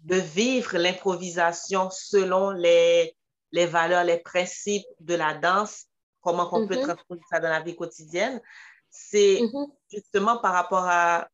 de 0.00 0.16
vivre 0.16 0.76
l'improvisation 0.76 1.88
selon 1.90 2.50
les, 2.50 3.16
les 3.52 3.66
valeurs, 3.66 4.04
les 4.04 4.18
principes 4.18 4.86
de 5.00 5.14
la 5.14 5.34
danse, 5.34 5.86
comment 6.20 6.48
on 6.52 6.66
peut 6.66 6.74
mm-hmm. 6.74 6.94
transposer 6.94 7.22
ça 7.30 7.40
dans 7.40 7.48
la 7.48 7.60
vie 7.60 7.76
quotidienne, 7.76 8.40
c'est 8.90 9.40
mm-hmm. 9.40 9.66
justement 9.90 10.38
par 10.38 10.52
rapport 10.52 10.86
à 10.86 11.28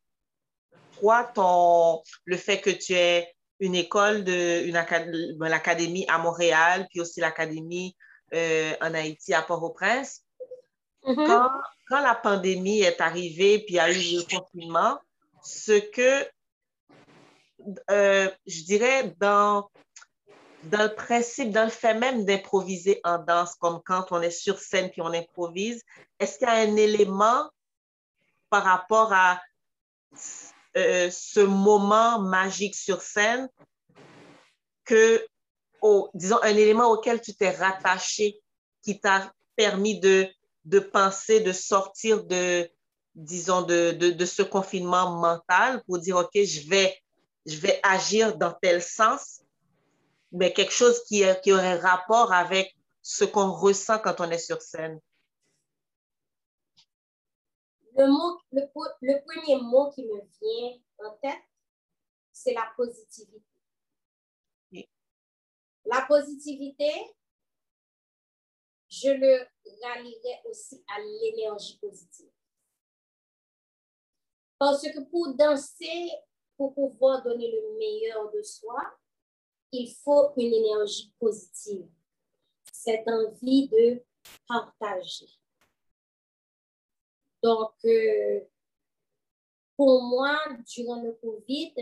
toi, 1.00 1.24
ton, 1.34 2.02
le 2.24 2.36
fait 2.36 2.60
que 2.60 2.70
tu 2.70 2.92
es 2.92 3.34
une 3.60 3.74
école, 3.74 4.24
de, 4.24 4.64
une 4.66 5.36
ben, 5.38 5.48
l'académie 5.48 6.04
à 6.08 6.18
Montréal, 6.18 6.86
puis 6.90 7.00
aussi 7.00 7.20
l'académie 7.20 7.96
euh, 8.34 8.72
en 8.80 8.92
Haïti 8.94 9.34
à 9.34 9.42
Port-au-Prince. 9.42 10.22
Mm-hmm. 11.04 11.26
quand, 11.26 11.50
quand 11.88 12.00
la 12.00 12.14
pandémie 12.14 12.80
est 12.80 13.00
arrivée, 13.00 13.58
puis 13.60 13.74
il 13.74 13.76
y 13.76 13.80
a 13.80 13.90
eu 13.90 14.16
le 14.16 14.38
confinement, 14.38 14.98
ce 15.42 15.72
que 15.72 16.28
euh, 17.90 18.30
je 18.46 18.62
dirais 18.64 19.14
dans, 19.18 19.70
dans 20.64 20.82
le 20.82 20.94
principe, 20.94 21.50
dans 21.50 21.64
le 21.64 21.70
fait 21.70 21.94
même 21.94 22.24
d'improviser 22.24 23.00
en 23.04 23.18
danse, 23.18 23.54
comme 23.56 23.80
quand 23.84 24.06
on 24.10 24.20
est 24.20 24.30
sur 24.30 24.58
scène 24.58 24.90
puis 24.90 25.02
on 25.02 25.12
improvise, 25.12 25.82
est-ce 26.18 26.38
qu'il 26.38 26.48
y 26.48 26.50
a 26.50 26.54
un 26.54 26.76
élément 26.76 27.48
par 28.50 28.64
rapport 28.64 29.12
à 29.12 29.40
euh, 30.76 31.10
ce 31.10 31.40
moment 31.40 32.18
magique 32.18 32.74
sur 32.74 33.00
scène 33.00 33.48
que, 34.84 35.26
disons, 36.14 36.42
un 36.42 36.56
élément 36.56 36.90
auquel 36.90 37.20
tu 37.20 37.34
t'es 37.34 37.50
rattaché 37.50 38.40
qui 38.82 39.00
t'a 39.00 39.32
permis 39.56 40.00
de 40.00 40.28
de 40.64 40.78
penser, 40.78 41.40
de 41.40 41.52
sortir 41.52 42.24
de, 42.24 42.70
disons, 43.14 43.62
de, 43.62 43.92
de, 43.92 44.24
ce 44.24 44.42
confinement 44.42 45.10
mental 45.10 45.82
pour 45.84 45.98
dire, 45.98 46.16
OK, 46.16 46.30
je 46.34 46.68
vais, 46.68 46.96
je 47.46 47.56
vais 47.58 47.78
agir 47.82 48.36
dans 48.36 48.52
tel 48.52 48.82
sens, 48.82 49.42
mais 50.30 50.52
quelque 50.52 50.72
chose 50.72 51.02
qui, 51.04 51.22
qui 51.42 51.52
aurait 51.52 51.78
rapport 51.78 52.32
avec 52.32 52.74
ce 53.02 53.24
qu'on 53.24 53.52
ressent 53.52 53.98
quand 53.98 54.20
on 54.20 54.30
est 54.30 54.38
sur 54.38 54.62
scène. 54.62 55.00
Le, 57.96 58.06
mot, 58.06 58.40
le, 58.52 58.62
le 59.02 59.22
premier 59.26 59.60
mot 59.60 59.90
qui 59.90 60.04
me 60.04 60.20
vient 60.40 60.80
en 61.06 61.10
tête, 61.16 61.42
c'est 62.32 62.54
la 62.54 62.72
positivité. 62.76 63.42
La 65.84 66.02
positivité, 66.02 66.90
je 68.88 69.10
le 69.10 69.46
rallierai 69.82 70.40
aussi 70.48 70.82
à 70.88 71.00
l'énergie 71.00 71.76
positive. 71.78 72.30
Parce 74.62 74.82
que 74.82 75.00
pour 75.10 75.34
danser, 75.34 76.08
pour 76.56 76.72
pouvoir 76.72 77.20
donner 77.24 77.50
le 77.50 77.76
meilleur 77.78 78.30
de 78.30 78.40
soi, 78.42 78.96
il 79.72 79.92
faut 79.92 80.32
une 80.36 80.54
énergie 80.54 81.12
positive, 81.18 81.88
cette 82.72 83.08
envie 83.08 83.66
de 83.66 84.04
partager. 84.46 85.26
Donc, 87.42 87.72
euh, 87.86 88.40
pour 89.76 90.00
moi, 90.00 90.38
durant 90.72 91.02
le 91.02 91.12
COVID, 91.14 91.74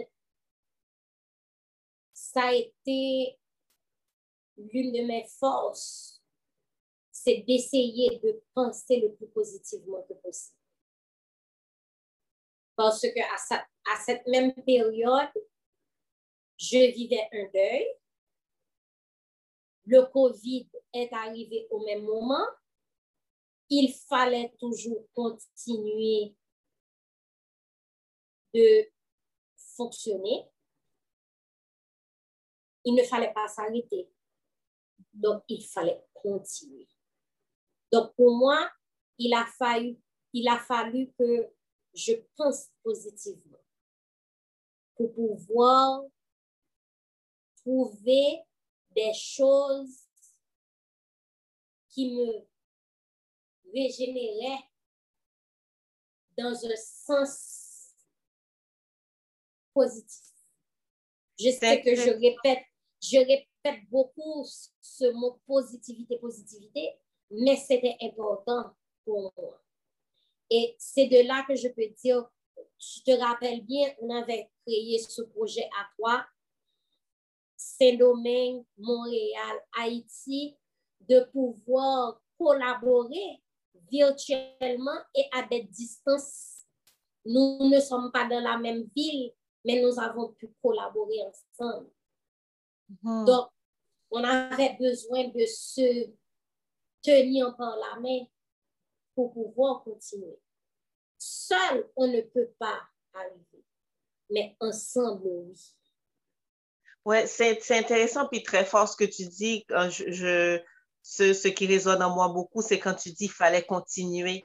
ça 2.14 2.44
a 2.44 2.54
été 2.54 3.38
l'une 4.56 4.92
de 4.92 5.06
mes 5.06 5.26
forces 5.38 6.22
c'est 7.12 7.44
d'essayer 7.46 8.18
de 8.20 8.42
penser 8.54 9.00
le 9.00 9.12
plus 9.12 9.28
positivement 9.28 10.02
que 10.08 10.14
possible. 10.14 10.59
Parce 12.80 13.02
que 13.02 13.20
à, 13.20 13.96
cette 14.02 14.26
même 14.26 14.54
période, 14.64 15.28
je 16.56 16.90
vivais 16.94 17.28
un 17.30 17.44
deuil. 17.52 17.86
Le 19.84 20.06
COVID 20.06 20.66
est 20.94 21.12
arrivé 21.12 21.66
au 21.70 21.84
même 21.84 22.04
moment. 22.04 22.46
Il 23.68 23.92
fallait 24.08 24.54
toujours 24.58 25.06
continuer 25.12 26.34
de 28.54 28.90
fonctionner. 29.76 30.46
Il 32.86 32.94
ne 32.94 33.02
fallait 33.02 33.34
pas 33.34 33.46
s'arrêter. 33.46 34.10
Donc, 35.12 35.42
il 35.48 35.62
fallait 35.66 36.02
continuer. 36.14 36.88
Donc, 37.92 38.14
pour 38.14 38.34
moi, 38.34 38.70
il 39.18 39.34
a 39.34 39.44
fallu, 39.44 39.98
il 40.32 40.48
a 40.48 40.58
fallu 40.58 41.12
que 41.18 41.59
je 41.94 42.12
pense 42.36 42.68
positivement 42.82 43.58
pour 44.94 45.12
pouvoir 45.12 46.02
trouver 47.56 48.42
des 48.90 49.12
choses 49.14 50.06
qui 51.88 52.12
me 52.12 52.46
régénéraient 53.72 54.64
dans 56.36 56.54
un 56.54 56.76
sens 56.76 57.94
positif. 59.72 60.30
Je 61.38 61.50
sais 61.50 61.80
que 61.82 61.94
je 61.94 62.10
répète, 62.10 62.64
je 63.02 63.18
répète 63.18 63.88
beaucoup 63.88 64.44
ce 64.80 65.10
mot 65.12 65.40
positivité, 65.46 66.18
positivité, 66.18 66.90
mais 67.30 67.56
c'était 67.56 67.96
important 68.02 68.74
pour 69.04 69.32
moi. 69.36 69.62
Et 70.50 70.74
c'est 70.78 71.06
de 71.06 71.26
là 71.26 71.44
que 71.46 71.54
je 71.54 71.68
peux 71.68 71.88
dire, 72.02 72.28
tu 72.78 73.02
te 73.02 73.12
rappelles 73.12 73.62
bien, 73.62 73.92
on 74.00 74.10
avait 74.10 74.50
créé 74.66 74.98
ce 74.98 75.22
projet 75.22 75.68
à 75.78 75.86
toi, 75.96 76.26
Saint-Domingue, 77.56 78.64
Montréal, 78.78 79.60
Haïti, 79.78 80.56
de 81.00 81.20
pouvoir 81.32 82.20
collaborer 82.38 83.42
virtuellement 83.90 84.98
et 85.14 85.24
à 85.32 85.42
des 85.42 85.62
distances. 85.64 86.64
Nous 87.24 87.68
ne 87.68 87.80
sommes 87.80 88.10
pas 88.10 88.26
dans 88.28 88.40
la 88.40 88.56
même 88.56 88.88
ville, 88.96 89.32
mais 89.64 89.80
nous 89.82 89.98
avons 90.00 90.32
pu 90.32 90.52
collaborer 90.62 91.18
ensemble. 91.22 91.90
Mhm. 93.02 93.24
Donc, 93.26 93.48
on 94.10 94.24
avait 94.24 94.76
besoin 94.78 95.28
de 95.28 95.44
se 95.46 96.10
tenir 97.02 97.54
par 97.56 97.76
la 97.76 98.00
main 98.00 98.24
pour 99.28 99.32
pouvoir 99.32 99.82
continuer. 99.82 100.38
Seul, 101.18 101.86
on 101.96 102.06
ne 102.06 102.22
peut 102.22 102.50
pas 102.58 102.80
arriver, 103.12 103.64
mais 104.30 104.56
ensemble, 104.60 105.26
oui. 105.26 105.54
Oui, 107.04 107.16
c'est 107.26 107.70
intéressant 107.70 108.28
puis 108.28 108.42
très 108.42 108.64
fort 108.64 108.88
ce 108.88 108.96
que 108.96 109.04
tu 109.04 109.26
dis. 109.26 109.64
Je, 109.68 110.60
ce, 111.02 111.32
ce, 111.32 111.48
qui 111.48 111.66
résonne 111.66 112.02
en 112.02 112.14
moi 112.14 112.28
beaucoup, 112.28 112.62
c'est 112.62 112.78
quand 112.78 112.94
tu 112.94 113.10
dis 113.10 113.26
qu'il 113.26 113.30
fallait 113.30 113.62
continuer. 113.62 114.44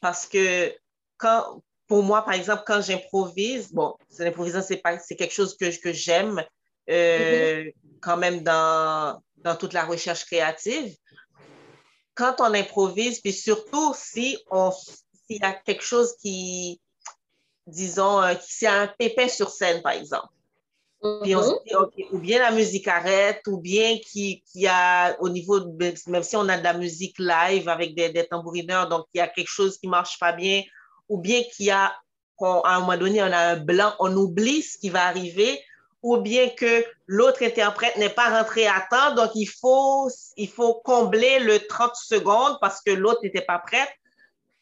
Parce 0.00 0.26
que 0.26 0.74
quand, 1.16 1.62
pour 1.86 2.02
moi, 2.02 2.24
par 2.24 2.34
exemple, 2.34 2.64
quand 2.66 2.80
j'improvise, 2.80 3.72
bon, 3.72 3.96
l'improvisation, 4.18 4.76
c'est 5.00 5.16
quelque 5.16 5.34
chose 5.34 5.56
que, 5.56 5.80
que 5.80 5.92
j'aime 5.92 6.44
euh, 6.90 7.62
mm-hmm. 7.62 7.72
quand 8.00 8.16
même 8.16 8.42
dans, 8.42 9.22
dans 9.36 9.56
toute 9.56 9.72
la 9.72 9.84
recherche 9.84 10.24
créative. 10.24 10.96
Quand 12.14 12.36
on 12.40 12.54
improvise, 12.54 13.20
puis 13.20 13.32
surtout 13.32 13.94
si 13.96 14.38
on 14.50 14.72
s'il 15.26 15.40
y 15.40 15.44
a 15.44 15.52
quelque 15.52 15.82
chose 15.82 16.14
qui, 16.20 16.80
disons, 17.66 18.20
euh, 18.22 18.34
s'il 18.42 18.66
y 18.66 18.68
a 18.68 18.82
un 18.82 18.86
pépin 18.86 19.28
sur 19.28 19.50
scène, 19.50 19.82
par 19.82 19.92
exemple, 19.92 20.28
puis 21.22 21.36
on 21.36 21.42
se 21.42 21.50
mm-hmm. 21.50 21.96
dit, 21.96 22.04
ou 22.12 22.18
bien 22.18 22.38
la 22.38 22.50
musique 22.50 22.88
arrête, 22.88 23.42
ou 23.46 23.58
bien 23.58 23.98
qu'il 23.98 24.40
y 24.54 24.66
a 24.66 25.16
au 25.20 25.28
niveau, 25.28 25.60
même 26.06 26.22
si 26.22 26.36
on 26.36 26.48
a 26.48 26.56
de 26.56 26.64
la 26.64 26.72
musique 26.72 27.16
live 27.18 27.68
avec 27.68 27.94
des, 27.94 28.10
des 28.10 28.26
tambourineurs, 28.26 28.88
donc 28.88 29.06
il 29.12 29.18
y 29.18 29.20
a 29.20 29.28
quelque 29.28 29.50
chose 29.50 29.76
qui 29.76 29.86
ne 29.86 29.90
marche 29.90 30.18
pas 30.18 30.32
bien, 30.32 30.62
ou 31.08 31.20
bien 31.20 31.42
qu'il 31.42 31.66
y 31.66 31.70
a, 31.70 31.94
à 32.40 32.76
un 32.76 32.80
moment 32.80 32.96
donné, 32.96 33.22
on 33.22 33.26
a 33.26 33.52
un 33.52 33.56
blanc, 33.56 33.94
on 33.98 34.16
oublie 34.16 34.62
ce 34.62 34.78
qui 34.78 34.88
va 34.88 35.06
arriver, 35.06 35.60
ou 36.04 36.18
bien 36.18 36.50
que 36.50 36.84
l'autre 37.06 37.42
interprète 37.42 37.96
n'est 37.96 38.10
pas 38.10 38.28
rentré 38.28 38.66
à 38.66 38.86
temps, 38.90 39.14
donc 39.14 39.30
il 39.34 39.46
faut, 39.46 40.10
il 40.36 40.50
faut 40.50 40.74
combler 40.84 41.38
le 41.38 41.66
30 41.66 41.96
secondes 41.96 42.58
parce 42.60 42.82
que 42.82 42.90
l'autre 42.90 43.20
n'était 43.22 43.40
pas 43.40 43.58
prête. 43.58 43.88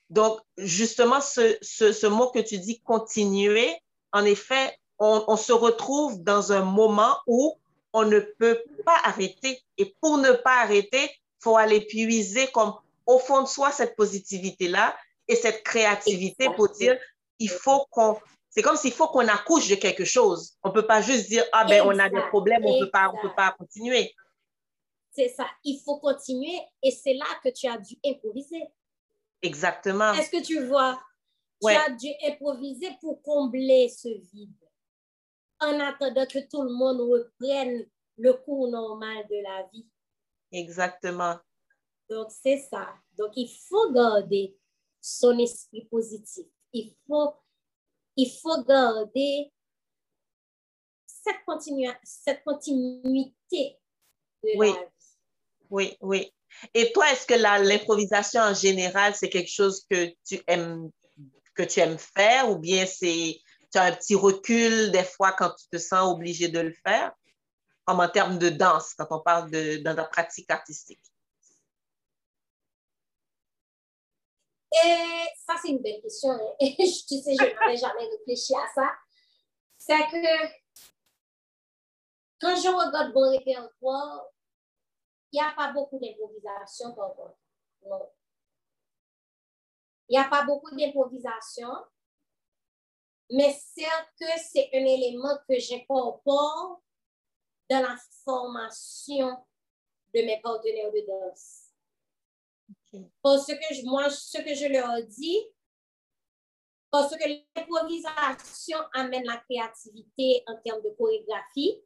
Donc, 0.08 0.38
justement, 0.56 1.20
ce, 1.20 1.58
ce, 1.60 2.06
mot 2.06 2.28
que 2.30 2.38
tu 2.38 2.58
dis, 2.58 2.80
continuer, 2.82 3.76
en 4.12 4.24
effet, 4.24 4.78
on, 5.00 5.24
on, 5.26 5.36
se 5.36 5.52
retrouve 5.52 6.22
dans 6.22 6.52
un 6.52 6.62
moment 6.62 7.16
où 7.26 7.58
on 7.92 8.04
ne 8.04 8.20
peut 8.20 8.62
pas 8.86 9.00
arrêter. 9.02 9.60
Et 9.78 9.96
pour 10.00 10.18
ne 10.18 10.30
pas 10.30 10.60
arrêter, 10.60 11.02
il 11.02 11.42
faut 11.42 11.56
aller 11.56 11.80
puiser 11.80 12.46
comme 12.52 12.72
au 13.04 13.18
fond 13.18 13.42
de 13.42 13.48
soi 13.48 13.72
cette 13.72 13.96
positivité-là 13.96 14.94
et 15.26 15.34
cette 15.34 15.64
créativité 15.64 16.46
pour 16.54 16.68
dire, 16.68 16.96
il 17.40 17.50
faut 17.50 17.84
qu'on 17.90 18.16
c'est 18.54 18.60
comme 18.60 18.76
s'il 18.76 18.92
faut 18.92 19.08
qu'on 19.08 19.26
accouche 19.28 19.68
de 19.68 19.76
quelque 19.76 20.04
chose. 20.04 20.58
On 20.62 20.68
ne 20.68 20.74
peut 20.74 20.86
pas 20.86 21.00
juste 21.00 21.28
dire, 21.28 21.42
ah 21.52 21.64
ben, 21.64 21.82
on 21.86 21.98
a 21.98 22.10
des 22.10 22.20
problèmes, 22.28 22.62
on 22.64 22.78
ne 22.78 22.84
peut 22.84 22.90
pas, 23.34 23.56
continuer. 23.58 24.14
C'est 25.10 25.28
ça, 25.28 25.46
il 25.64 25.80
faut 25.82 25.98
continuer 25.98 26.58
et 26.82 26.90
c'est 26.90 27.14
là 27.14 27.24
que 27.42 27.48
tu 27.48 27.66
as 27.66 27.78
dû 27.78 27.96
improviser. 28.04 28.62
Exactement. 29.40 30.12
Est-ce 30.12 30.30
que 30.30 30.42
tu 30.42 30.64
vois, 30.66 31.00
tu 31.62 31.70
as 31.70 31.90
dû 31.90 32.08
improviser 32.26 32.90
pour 33.00 33.22
combler 33.22 33.88
ce 33.88 34.08
vide 34.08 34.54
en 35.60 35.80
attendant 35.80 36.26
que 36.26 36.46
tout 36.50 36.62
le 36.62 36.72
monde 36.72 37.00
reprenne 37.00 37.86
le 38.18 38.34
cours 38.34 38.68
normal 38.68 39.26
de 39.30 39.42
la 39.42 39.66
vie. 39.72 39.86
Exactement. 40.50 41.38
Donc, 42.10 42.30
c'est 42.30 42.58
ça. 42.58 42.88
Donc, 43.16 43.32
il 43.36 43.48
faut 43.48 43.92
garder 43.92 44.54
son 45.00 45.38
esprit 45.38 45.86
positif. 45.86 46.46
Il 46.74 46.94
faut 47.06 47.32
il 48.16 48.30
faut 48.42 48.62
garder 48.64 49.52
cette, 51.06 51.36
cette 52.04 52.44
continuité 52.44 53.78
de 54.42 54.50
oui. 54.56 54.72
la 54.72 54.80
vie. 54.80 54.86
Oui, 55.70 55.96
oui. 56.00 56.32
Et 56.74 56.92
toi, 56.92 57.10
est-ce 57.10 57.26
que 57.26 57.34
l'improvisation 57.34 58.42
en 58.42 58.54
général, 58.54 59.14
c'est 59.14 59.30
quelque 59.30 59.50
chose 59.50 59.86
que 59.90 60.14
tu 60.26 60.40
aimes 60.46 60.90
que 61.54 61.62
tu 61.62 61.80
aimes 61.80 61.98
faire 61.98 62.50
ou 62.50 62.58
bien 62.58 62.86
c'est 62.86 63.38
tu 63.70 63.78
as 63.78 63.84
un 63.84 63.92
petit 63.92 64.14
recul 64.14 64.90
des 64.90 65.04
fois 65.04 65.32
quand 65.32 65.50
tu 65.50 65.66
te 65.70 65.78
sens 65.78 66.10
obligé 66.12 66.48
de 66.48 66.60
le 66.60 66.72
faire, 66.86 67.12
comme 67.84 68.00
en 68.00 68.08
termes 68.08 68.38
de 68.38 68.48
danse, 68.48 68.94
quand 68.94 69.06
on 69.10 69.20
parle 69.20 69.50
de, 69.50 69.76
de 69.78 69.90
la 69.90 70.04
pratique 70.04 70.50
artistique? 70.50 71.00
Et 74.72 75.28
ça, 75.46 75.54
c'est 75.60 75.68
une 75.68 75.82
belle 75.82 76.00
question. 76.00 76.30
Hein. 76.30 76.54
Et 76.60 76.76
tu 76.76 77.18
sais, 77.18 77.34
je 77.38 77.60
n'avais 77.60 77.76
jamais 77.76 78.06
réfléchi 78.06 78.54
à 78.54 78.66
ça. 78.74 78.90
C'est 79.76 80.06
que 80.08 80.46
quand 82.40 82.56
je 82.56 82.68
regarde 82.68 83.12
mon 83.14 83.30
répertoire, 83.30 84.26
il 85.32 85.40
n'y 85.40 85.46
a 85.46 85.52
pas 85.52 85.72
beaucoup 85.72 85.98
d'improvisation 85.98 86.94
par. 86.94 87.14
Non. 87.84 88.10
Il 90.08 90.18
n'y 90.18 90.18
a 90.18 90.28
pas 90.28 90.44
beaucoup 90.44 90.74
d'improvisation, 90.74 91.70
mais 93.30 93.52
certes 93.52 94.10
que 94.18 94.26
c'est 94.38 94.68
un 94.74 94.84
élément 94.84 95.38
que 95.48 95.58
j'incorpore 95.58 96.82
dans 97.70 97.80
la 97.80 97.96
formation 98.24 99.44
de 100.14 100.20
mes 100.20 100.40
partenaires 100.42 100.92
de 100.92 101.06
danse. 101.06 101.61
Parce 103.22 103.46
que 103.46 103.86
moi, 103.86 104.10
ce 104.10 104.38
que 104.38 104.54
je 104.54 104.66
leur 104.66 105.02
dis, 105.06 105.38
parce 106.90 107.16
que 107.16 107.42
l'improvisation 107.56 108.78
amène 108.92 109.24
la 109.24 109.38
créativité 109.38 110.42
en 110.46 110.60
termes 110.60 110.82
de 110.82 110.90
chorégraphie 110.90 111.82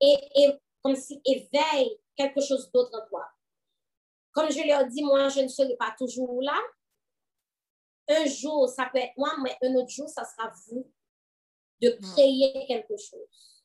et, 0.00 0.18
et 0.36 0.52
comme 0.82 0.94
si 0.94 1.20
éveille 1.24 1.98
quelque 2.16 2.40
chose 2.40 2.70
d'autre 2.72 2.96
en 2.96 3.08
toi. 3.08 3.26
Comme 4.32 4.50
je 4.50 4.66
leur 4.66 4.86
dis, 4.86 5.02
moi, 5.02 5.28
je 5.28 5.40
ne 5.40 5.48
serai 5.48 5.76
pas 5.76 5.94
toujours 5.98 6.40
là. 6.42 6.58
Un 8.08 8.26
jour, 8.26 8.68
ça 8.68 8.88
peut 8.92 8.98
être 8.98 9.16
moi, 9.16 9.34
mais 9.42 9.56
un 9.62 9.74
autre 9.74 9.90
jour, 9.90 10.08
ça 10.08 10.24
sera 10.24 10.52
vous 10.66 10.90
de 11.80 11.88
hmm. 11.88 12.12
créer 12.12 12.66
quelque 12.66 12.96
chose. 12.96 13.64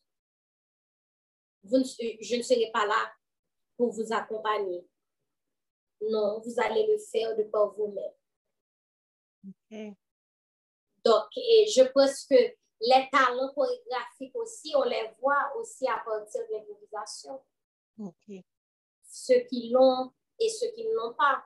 Vous 1.64 1.84
je 1.84 2.36
ne 2.36 2.42
serai 2.42 2.72
pas 2.74 2.86
là 2.86 3.14
pour 3.76 3.92
vous 3.92 4.14
accompagner. 4.14 4.88
Non, 6.02 6.40
vous 6.40 6.60
allez 6.60 6.86
le 6.88 6.98
faire 6.98 7.36
de 7.36 7.44
par 7.44 7.74
vous-même. 7.74 8.14
Donc, 11.04 11.26
je 11.36 11.84
pense 11.92 12.26
que 12.26 12.36
les 12.36 13.10
talents 13.12 13.54
chorégraphiques 13.54 14.36
aussi, 14.36 14.74
on 14.76 14.84
les 14.84 15.10
voit 15.20 15.52
aussi 15.58 15.88
à 15.88 15.98
partir 16.06 16.42
de 16.48 16.54
l'improvisation. 16.54 17.42
Ceux 19.04 19.40
qui 19.50 19.70
l'ont 19.70 20.14
et 20.40 20.50
ceux 20.50 20.72
qui 20.76 20.86
ne 20.86 20.94
l'ont 20.94 21.14
pas. 21.14 21.44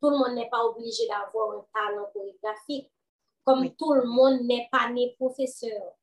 Tout 0.00 0.10
le 0.10 0.18
monde 0.18 0.34
n'est 0.34 0.50
pas 0.50 0.64
obligé 0.64 1.06
d'avoir 1.08 1.58
un 1.58 1.66
talent 1.72 2.10
chorégraphique, 2.12 2.92
comme 3.44 3.74
tout 3.74 3.94
le 3.94 4.04
monde 4.04 4.42
n'est 4.42 4.68
pas 4.70 4.90
né 4.90 5.14
professeur 5.18 5.96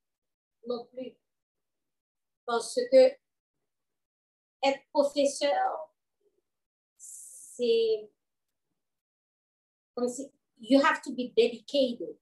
non 0.68 0.86
plus. 0.86 1.16
Parce 2.46 2.80
que 2.92 3.12
être 4.64 4.82
professeur, 4.92 5.95
c'est 7.56 8.12
comme 9.94 10.10
si 10.10 10.32
you 10.60 10.80
have 10.82 11.02
to 11.02 11.12
be 11.12 11.34
dedicated. 11.36 12.18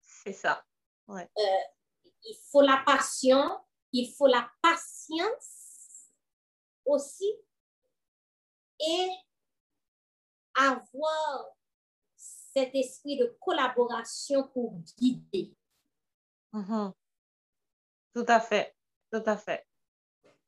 C'est 0.00 0.32
ça. 0.32 0.64
Ouais. 1.06 1.28
Euh, 1.38 2.02
il 2.24 2.36
faut 2.50 2.62
la 2.62 2.82
passion, 2.84 3.60
il 3.92 4.12
faut 4.12 4.26
la 4.26 4.50
patience 4.62 6.10
aussi 6.84 7.32
et 8.80 9.08
avoir 10.54 11.56
cet 12.16 12.74
esprit 12.74 13.18
de 13.18 13.36
collaboration 13.40 14.48
pour 14.48 14.74
guider. 14.98 15.54
Mm-hmm. 16.52 16.92
Tout 18.14 18.24
à 18.28 18.40
fait, 18.40 18.76
tout 19.10 19.22
à 19.26 19.36
fait 19.36 19.66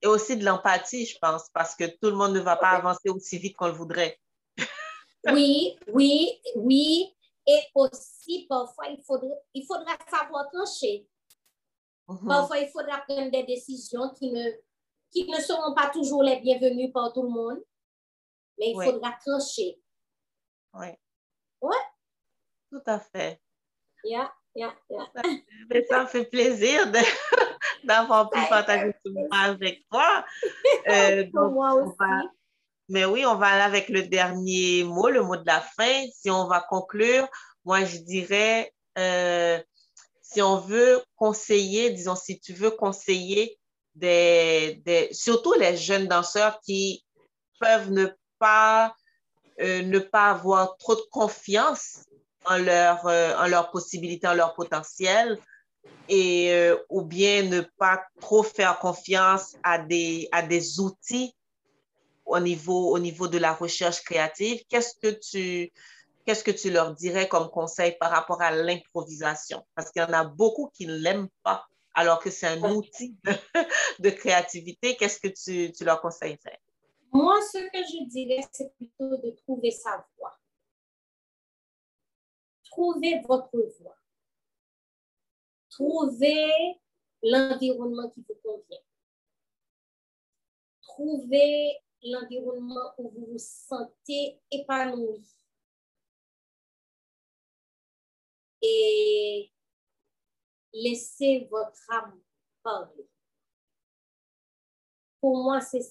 et 0.03 0.07
aussi 0.07 0.37
de 0.37 0.45
l'empathie, 0.45 1.07
je 1.07 1.19
pense, 1.19 1.49
parce 1.53 1.75
que 1.75 1.85
tout 1.85 2.11
le 2.11 2.17
monde 2.17 2.35
ne 2.35 2.41
va 2.41 2.57
pas 2.57 2.71
avancer 2.71 3.09
aussi 3.09 3.39
vite 3.39 3.57
qu'on 3.57 3.69
le 3.69 3.73
voudrait. 3.73 4.19
oui, 5.33 5.79
oui, 5.89 6.41
oui. 6.57 7.13
Et 7.47 7.61
aussi, 7.75 8.47
parfois, 8.49 8.89
il 8.89 9.03
faudra, 9.05 9.35
il 9.55 9.65
faudra 9.65 9.97
savoir 10.11 10.51
trancher. 10.53 11.07
Mhm. 12.09 12.29
Parfois, 12.29 12.59
il 12.59 12.69
faudra 12.69 12.99
prendre 12.99 13.31
des 13.31 13.45
décisions 13.45 14.11
qui 14.19 14.31
ne, 14.33 14.51
qui 15.11 15.29
ne 15.31 15.41
seront 15.41 15.75
pas 15.75 15.91
toujours 15.91 16.23
les 16.23 16.41
bienvenues 16.41 16.91
pour 16.93 17.13
tout 17.13 17.23
le 17.23 17.29
monde, 17.29 17.63
mais 18.59 18.73
il 18.73 18.83
faudra 18.83 19.17
trancher. 19.25 19.81
Oui. 20.75 20.89
Oui. 21.63 21.77
Tout 22.71 22.83
à 22.87 22.99
fait. 22.99 23.41
Yeah, 24.05 24.33
yeah, 24.55 24.75
yeah. 24.91 25.07
Ça 25.89 26.03
me 26.03 26.07
fait 26.07 26.27
plaisir 26.27 26.93
d'avoir 27.85 28.31
pu 28.31 28.41
partager 28.49 28.95
ce 29.05 29.11
moment 29.11 29.29
avec 29.33 29.83
toi. 29.91 30.25
Euh, 30.89 31.25
moi 31.33 31.75
aussi. 31.75 31.97
Mais 32.89 33.05
oui, 33.05 33.27
on 33.27 33.35
va 33.35 33.47
aller 33.49 33.63
avec 33.63 33.89
le 33.89 34.03
dernier 34.03 34.85
mot, 34.85 35.09
le 35.09 35.23
mot 35.23 35.37
de 35.37 35.47
la 35.47 35.61
fin. 35.61 36.05
Si 36.15 36.31
on 36.31 36.47
va 36.47 36.61
conclure, 36.61 37.29
moi, 37.65 37.85
je 37.85 37.99
dirais, 37.99 38.73
euh, 38.97 39.61
si 40.23 40.41
on 40.41 40.59
veut 40.59 41.03
conseiller, 41.17 41.91
disons, 41.91 42.15
si 42.15 42.39
tu 42.39 42.53
veux 42.53 42.71
conseiller 42.71 43.59
des, 43.97 44.81
des 44.85 45.09
surtout 45.13 45.55
les 45.55 45.77
jeunes 45.77 46.07
danseurs 46.07 46.61
qui 46.61 47.05
peuvent 47.59 47.91
ne 47.91 48.07
pas, 48.39 48.95
euh, 49.61 49.83
ne 49.83 49.99
pas 49.99 50.31
avoir 50.31 50.77
trop 50.77 50.95
de 50.95 51.05
confiance 51.11 52.05
en 52.45 52.59
leur, 52.59 53.07
euh, 53.07 53.35
en 53.37 53.49
leur 53.49 53.71
possibilité, 53.71 54.29
en 54.29 54.35
leur 54.35 54.55
potentiel, 54.55 55.39
et, 56.09 56.73
ou 56.89 57.03
bien 57.03 57.43
ne 57.43 57.63
pas 57.79 58.03
trop 58.21 58.43
faire 58.43 58.79
confiance 58.79 59.57
à 59.63 59.79
des, 59.79 60.29
à 60.33 60.43
des 60.43 60.81
outils 60.81 61.35
au 62.25 62.39
niveau, 62.41 62.93
au 62.93 62.99
niveau 62.99 63.29
de 63.29 63.39
la 63.39 63.53
recherche 63.53 64.03
créative, 64.03 64.63
qu'est-ce 64.69 64.95
que 65.01 65.19
tu 65.19 65.73
qu'est-ce 66.27 66.43
que 66.43 66.51
tu 66.51 66.71
leur 66.71 66.93
dirais 66.95 67.29
comme 67.29 67.49
conseil 67.49 67.97
par 67.99 68.11
rapport 68.11 68.43
à 68.43 68.51
l'improvisation? 68.51 69.65
Parce 69.75 69.91
qu'il 69.91 70.03
y 70.03 70.05
en 70.05 70.13
a 70.13 70.25
beaucoup 70.25 70.71
qui 70.75 70.87
ne 70.87 70.97
l'aiment 70.97 71.29
pas, 71.45 71.65
alors 71.95 72.19
que 72.19 72.31
c'est 72.31 72.49
un 72.49 72.63
outil 72.65 73.17
de, 74.01 74.11
créativité. 74.11 74.97
Qu'est-ce 74.97 75.21
que 75.21 75.29
tu, 75.29 75.73
tu 75.73 75.85
leur 75.85 76.01
conseillerais? 76.01 76.61
Moi, 77.13 77.39
ce 77.53 77.59
que 77.59 77.79
je 77.79 78.09
dirais, 78.09 78.45
c'est 78.51 78.75
plutôt 78.75 79.17
de 79.17 79.31
trouver 79.45 79.71
sa 79.71 80.05
voie. 80.19 80.37
Trouvez 82.65 83.23
votre 83.27 83.57
voie. 83.81 83.96
Trouvez 85.77 86.81
l'environnement 87.23 88.09
qui 88.09 88.25
vous 88.27 88.35
convient. 88.43 88.81
Trouvez 90.81 91.77
l'environnement 92.03 92.95
où 92.97 93.11
vous 93.11 93.27
vous 93.33 93.39
sentez 93.39 94.41
épanoui. 94.51 95.23
Et 98.63 99.53
laissez 100.73 101.47
votre 101.51 101.91
âme 101.91 102.23
parler. 102.63 103.07
Pour 105.21 105.37
moi, 105.43 105.61
c'est 105.61 105.83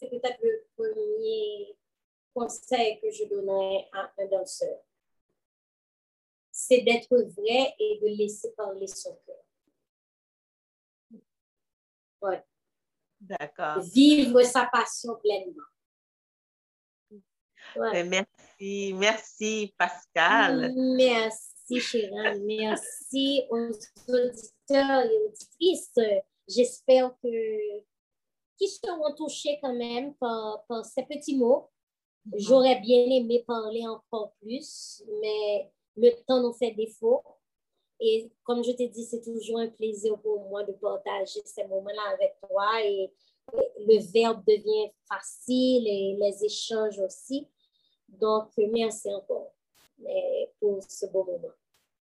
peut-être 0.00 0.42
le 0.42 0.66
premier 0.74 1.76
conseil 2.32 2.98
que 3.00 3.10
je 3.10 3.24
donnerais 3.24 3.86
à 3.92 4.10
un 4.16 4.26
danseur. 4.28 4.78
C'est 6.68 6.82
d'être 6.82 7.16
vrai 7.16 7.74
et 7.78 7.98
de 8.02 8.08
laisser 8.08 8.52
parler 8.52 8.86
son 8.86 9.18
cœur. 9.24 9.36
Ouais. 12.20 12.44
D'accord. 13.18 13.80
Vivre 13.80 14.42
sa 14.42 14.66
passion 14.66 15.16
pleinement. 15.16 15.62
Ben, 17.74 18.06
merci, 18.06 18.92
merci 18.92 19.74
Pascal. 19.78 20.74
Merci 20.76 21.80
Chérin, 21.80 22.38
merci 22.40 23.44
aux 23.50 23.70
auditeurs 24.08 25.04
et 25.04 25.18
auditrices. 25.26 25.98
J'espère 26.46 27.14
que 27.22 27.78
qui 28.58 28.68
seront 28.68 29.14
touchés 29.14 29.58
quand 29.62 29.74
même 29.74 30.14
par, 30.16 30.66
ces 30.84 31.04
petits 31.04 31.36
mots. 31.36 31.70
Mm-hmm. 32.26 32.38
J'aurais 32.40 32.80
bien 32.80 33.04
aimé 33.06 33.42
parler 33.46 33.86
encore 33.86 34.34
plus, 34.42 35.02
mais 35.22 35.70
le 36.00 36.10
temps 36.26 36.40
nous 36.40 36.52
fait 36.52 36.72
défaut. 36.72 37.22
Et 38.00 38.30
comme 38.44 38.62
je 38.62 38.72
t'ai 38.72 38.88
dit, 38.88 39.04
c'est 39.04 39.20
toujours 39.20 39.58
un 39.58 39.68
plaisir 39.68 40.18
pour 40.20 40.48
moi 40.48 40.62
de 40.62 40.72
partager 40.72 41.40
ces 41.44 41.66
moments-là 41.66 42.14
avec 42.14 42.36
toi 42.48 42.82
et 42.84 43.10
le 43.52 44.12
verbe 44.12 44.44
devient 44.46 44.90
facile 45.08 45.86
et 45.86 46.16
les 46.20 46.44
échanges 46.44 46.98
aussi. 47.00 47.48
Donc, 48.08 48.50
merci 48.56 49.12
encore 49.12 49.52
pour 50.60 50.82
ce 50.88 51.06
beau 51.06 51.24
moment. 51.24 51.54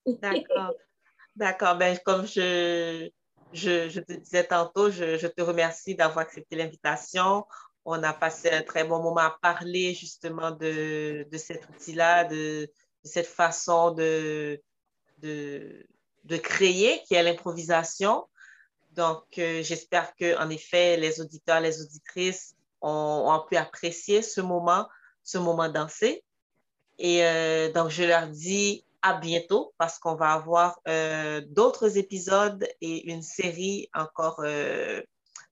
D'accord. 0.06 0.74
D'accord. 1.36 1.78
Ben, 1.78 1.98
comme 2.04 2.26
je, 2.26 3.10
je, 3.54 3.90
je, 3.90 4.00
te 4.02 4.14
disais 4.14 4.46
tantôt, 4.46 4.90
je, 4.90 5.18
je 5.18 5.28
te 5.28 5.42
remercie 5.42 5.96
d'avoir 5.96 6.26
accepté 6.26 6.56
l'invitation. 6.56 7.46
On 7.86 8.04
a 8.04 8.14
passé 8.14 8.50
un 8.52 8.62
très 8.62 8.84
bon 8.84 9.02
moment 9.02 9.22
à 9.22 9.38
parler 9.42 9.94
justement 9.94 10.52
de, 10.52 11.26
de 11.32 11.38
cet 11.38 11.68
outil-là, 11.70 12.26
de, 12.26 12.36
de, 12.36 12.70
cette 13.04 13.28
façon 13.28 13.92
de, 13.92 14.62
de, 15.20 15.86
de 16.26 16.38
créer, 16.38 17.02
qui 17.04 17.16
est 17.16 17.24
l'improvisation. 17.24 18.28
Donc, 18.92 19.24
euh, 19.38 19.64
j'espère 19.64 20.16
que, 20.16 20.38
en 20.38 20.50
effet, 20.50 20.98
les 20.98 21.22
auditeurs, 21.22 21.62
les 21.62 21.82
auditrices 21.82 22.56
ont, 22.82 23.26
ont, 23.28 23.48
pu 23.48 23.56
apprécier 23.56 24.22
ce 24.22 24.42
moment, 24.42 24.88
ce 25.24 25.38
moment 25.38 25.70
dansé. 25.70 26.24
Et 26.98 27.26
euh, 27.26 27.72
donc, 27.72 27.90
je 27.90 28.04
leur 28.04 28.28
dis 28.28 28.86
à 29.02 29.16
bientôt 29.16 29.74
parce 29.78 29.98
qu'on 30.00 30.16
va 30.16 30.34
avoir 30.34 30.80
euh, 30.88 31.42
d'autres 31.48 31.98
épisodes 31.98 32.68
et 32.82 33.12
une 33.12 33.24
série 33.24 33.90
encore, 33.94 34.42
euh, 34.44 35.02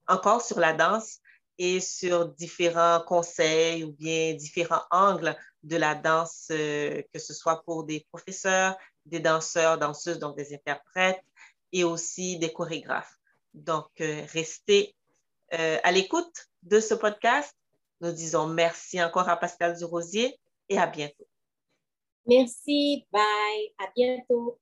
encore 0.06 0.42
sur 0.42 0.60
la 0.60 0.72
danse 0.72 1.18
et 1.58 1.80
sur 1.80 2.28
différents 2.28 3.02
conseils 3.06 3.84
ou 3.84 3.92
bien 3.92 4.34
différents 4.34 4.84
angles 4.90 5.36
de 5.62 5.76
la 5.76 5.94
danse, 5.94 6.48
euh, 6.50 7.02
que 7.12 7.18
ce 7.18 7.34
soit 7.34 7.62
pour 7.64 7.84
des 7.84 8.06
professeurs, 8.10 8.76
des 9.06 9.20
danseurs, 9.20 9.78
danseuses, 9.78 10.18
donc 10.18 10.36
des 10.36 10.54
interprètes 10.54 11.22
et 11.72 11.84
aussi 11.84 12.38
des 12.38 12.52
chorégraphes. 12.52 13.16
Donc, 13.54 13.90
restez 13.98 14.94
à 15.50 15.90
l'écoute 15.90 16.48
de 16.62 16.78
ce 16.78 16.94
podcast. 16.94 17.56
Nous 18.00 18.12
disons 18.12 18.46
merci 18.46 19.02
encore 19.02 19.28
à 19.28 19.36
Pascal 19.36 19.76
Durosier 19.76 20.38
et 20.68 20.78
à 20.78 20.86
bientôt. 20.86 21.26
Merci, 22.26 23.06
bye, 23.12 23.74
à 23.78 23.90
bientôt. 23.94 24.58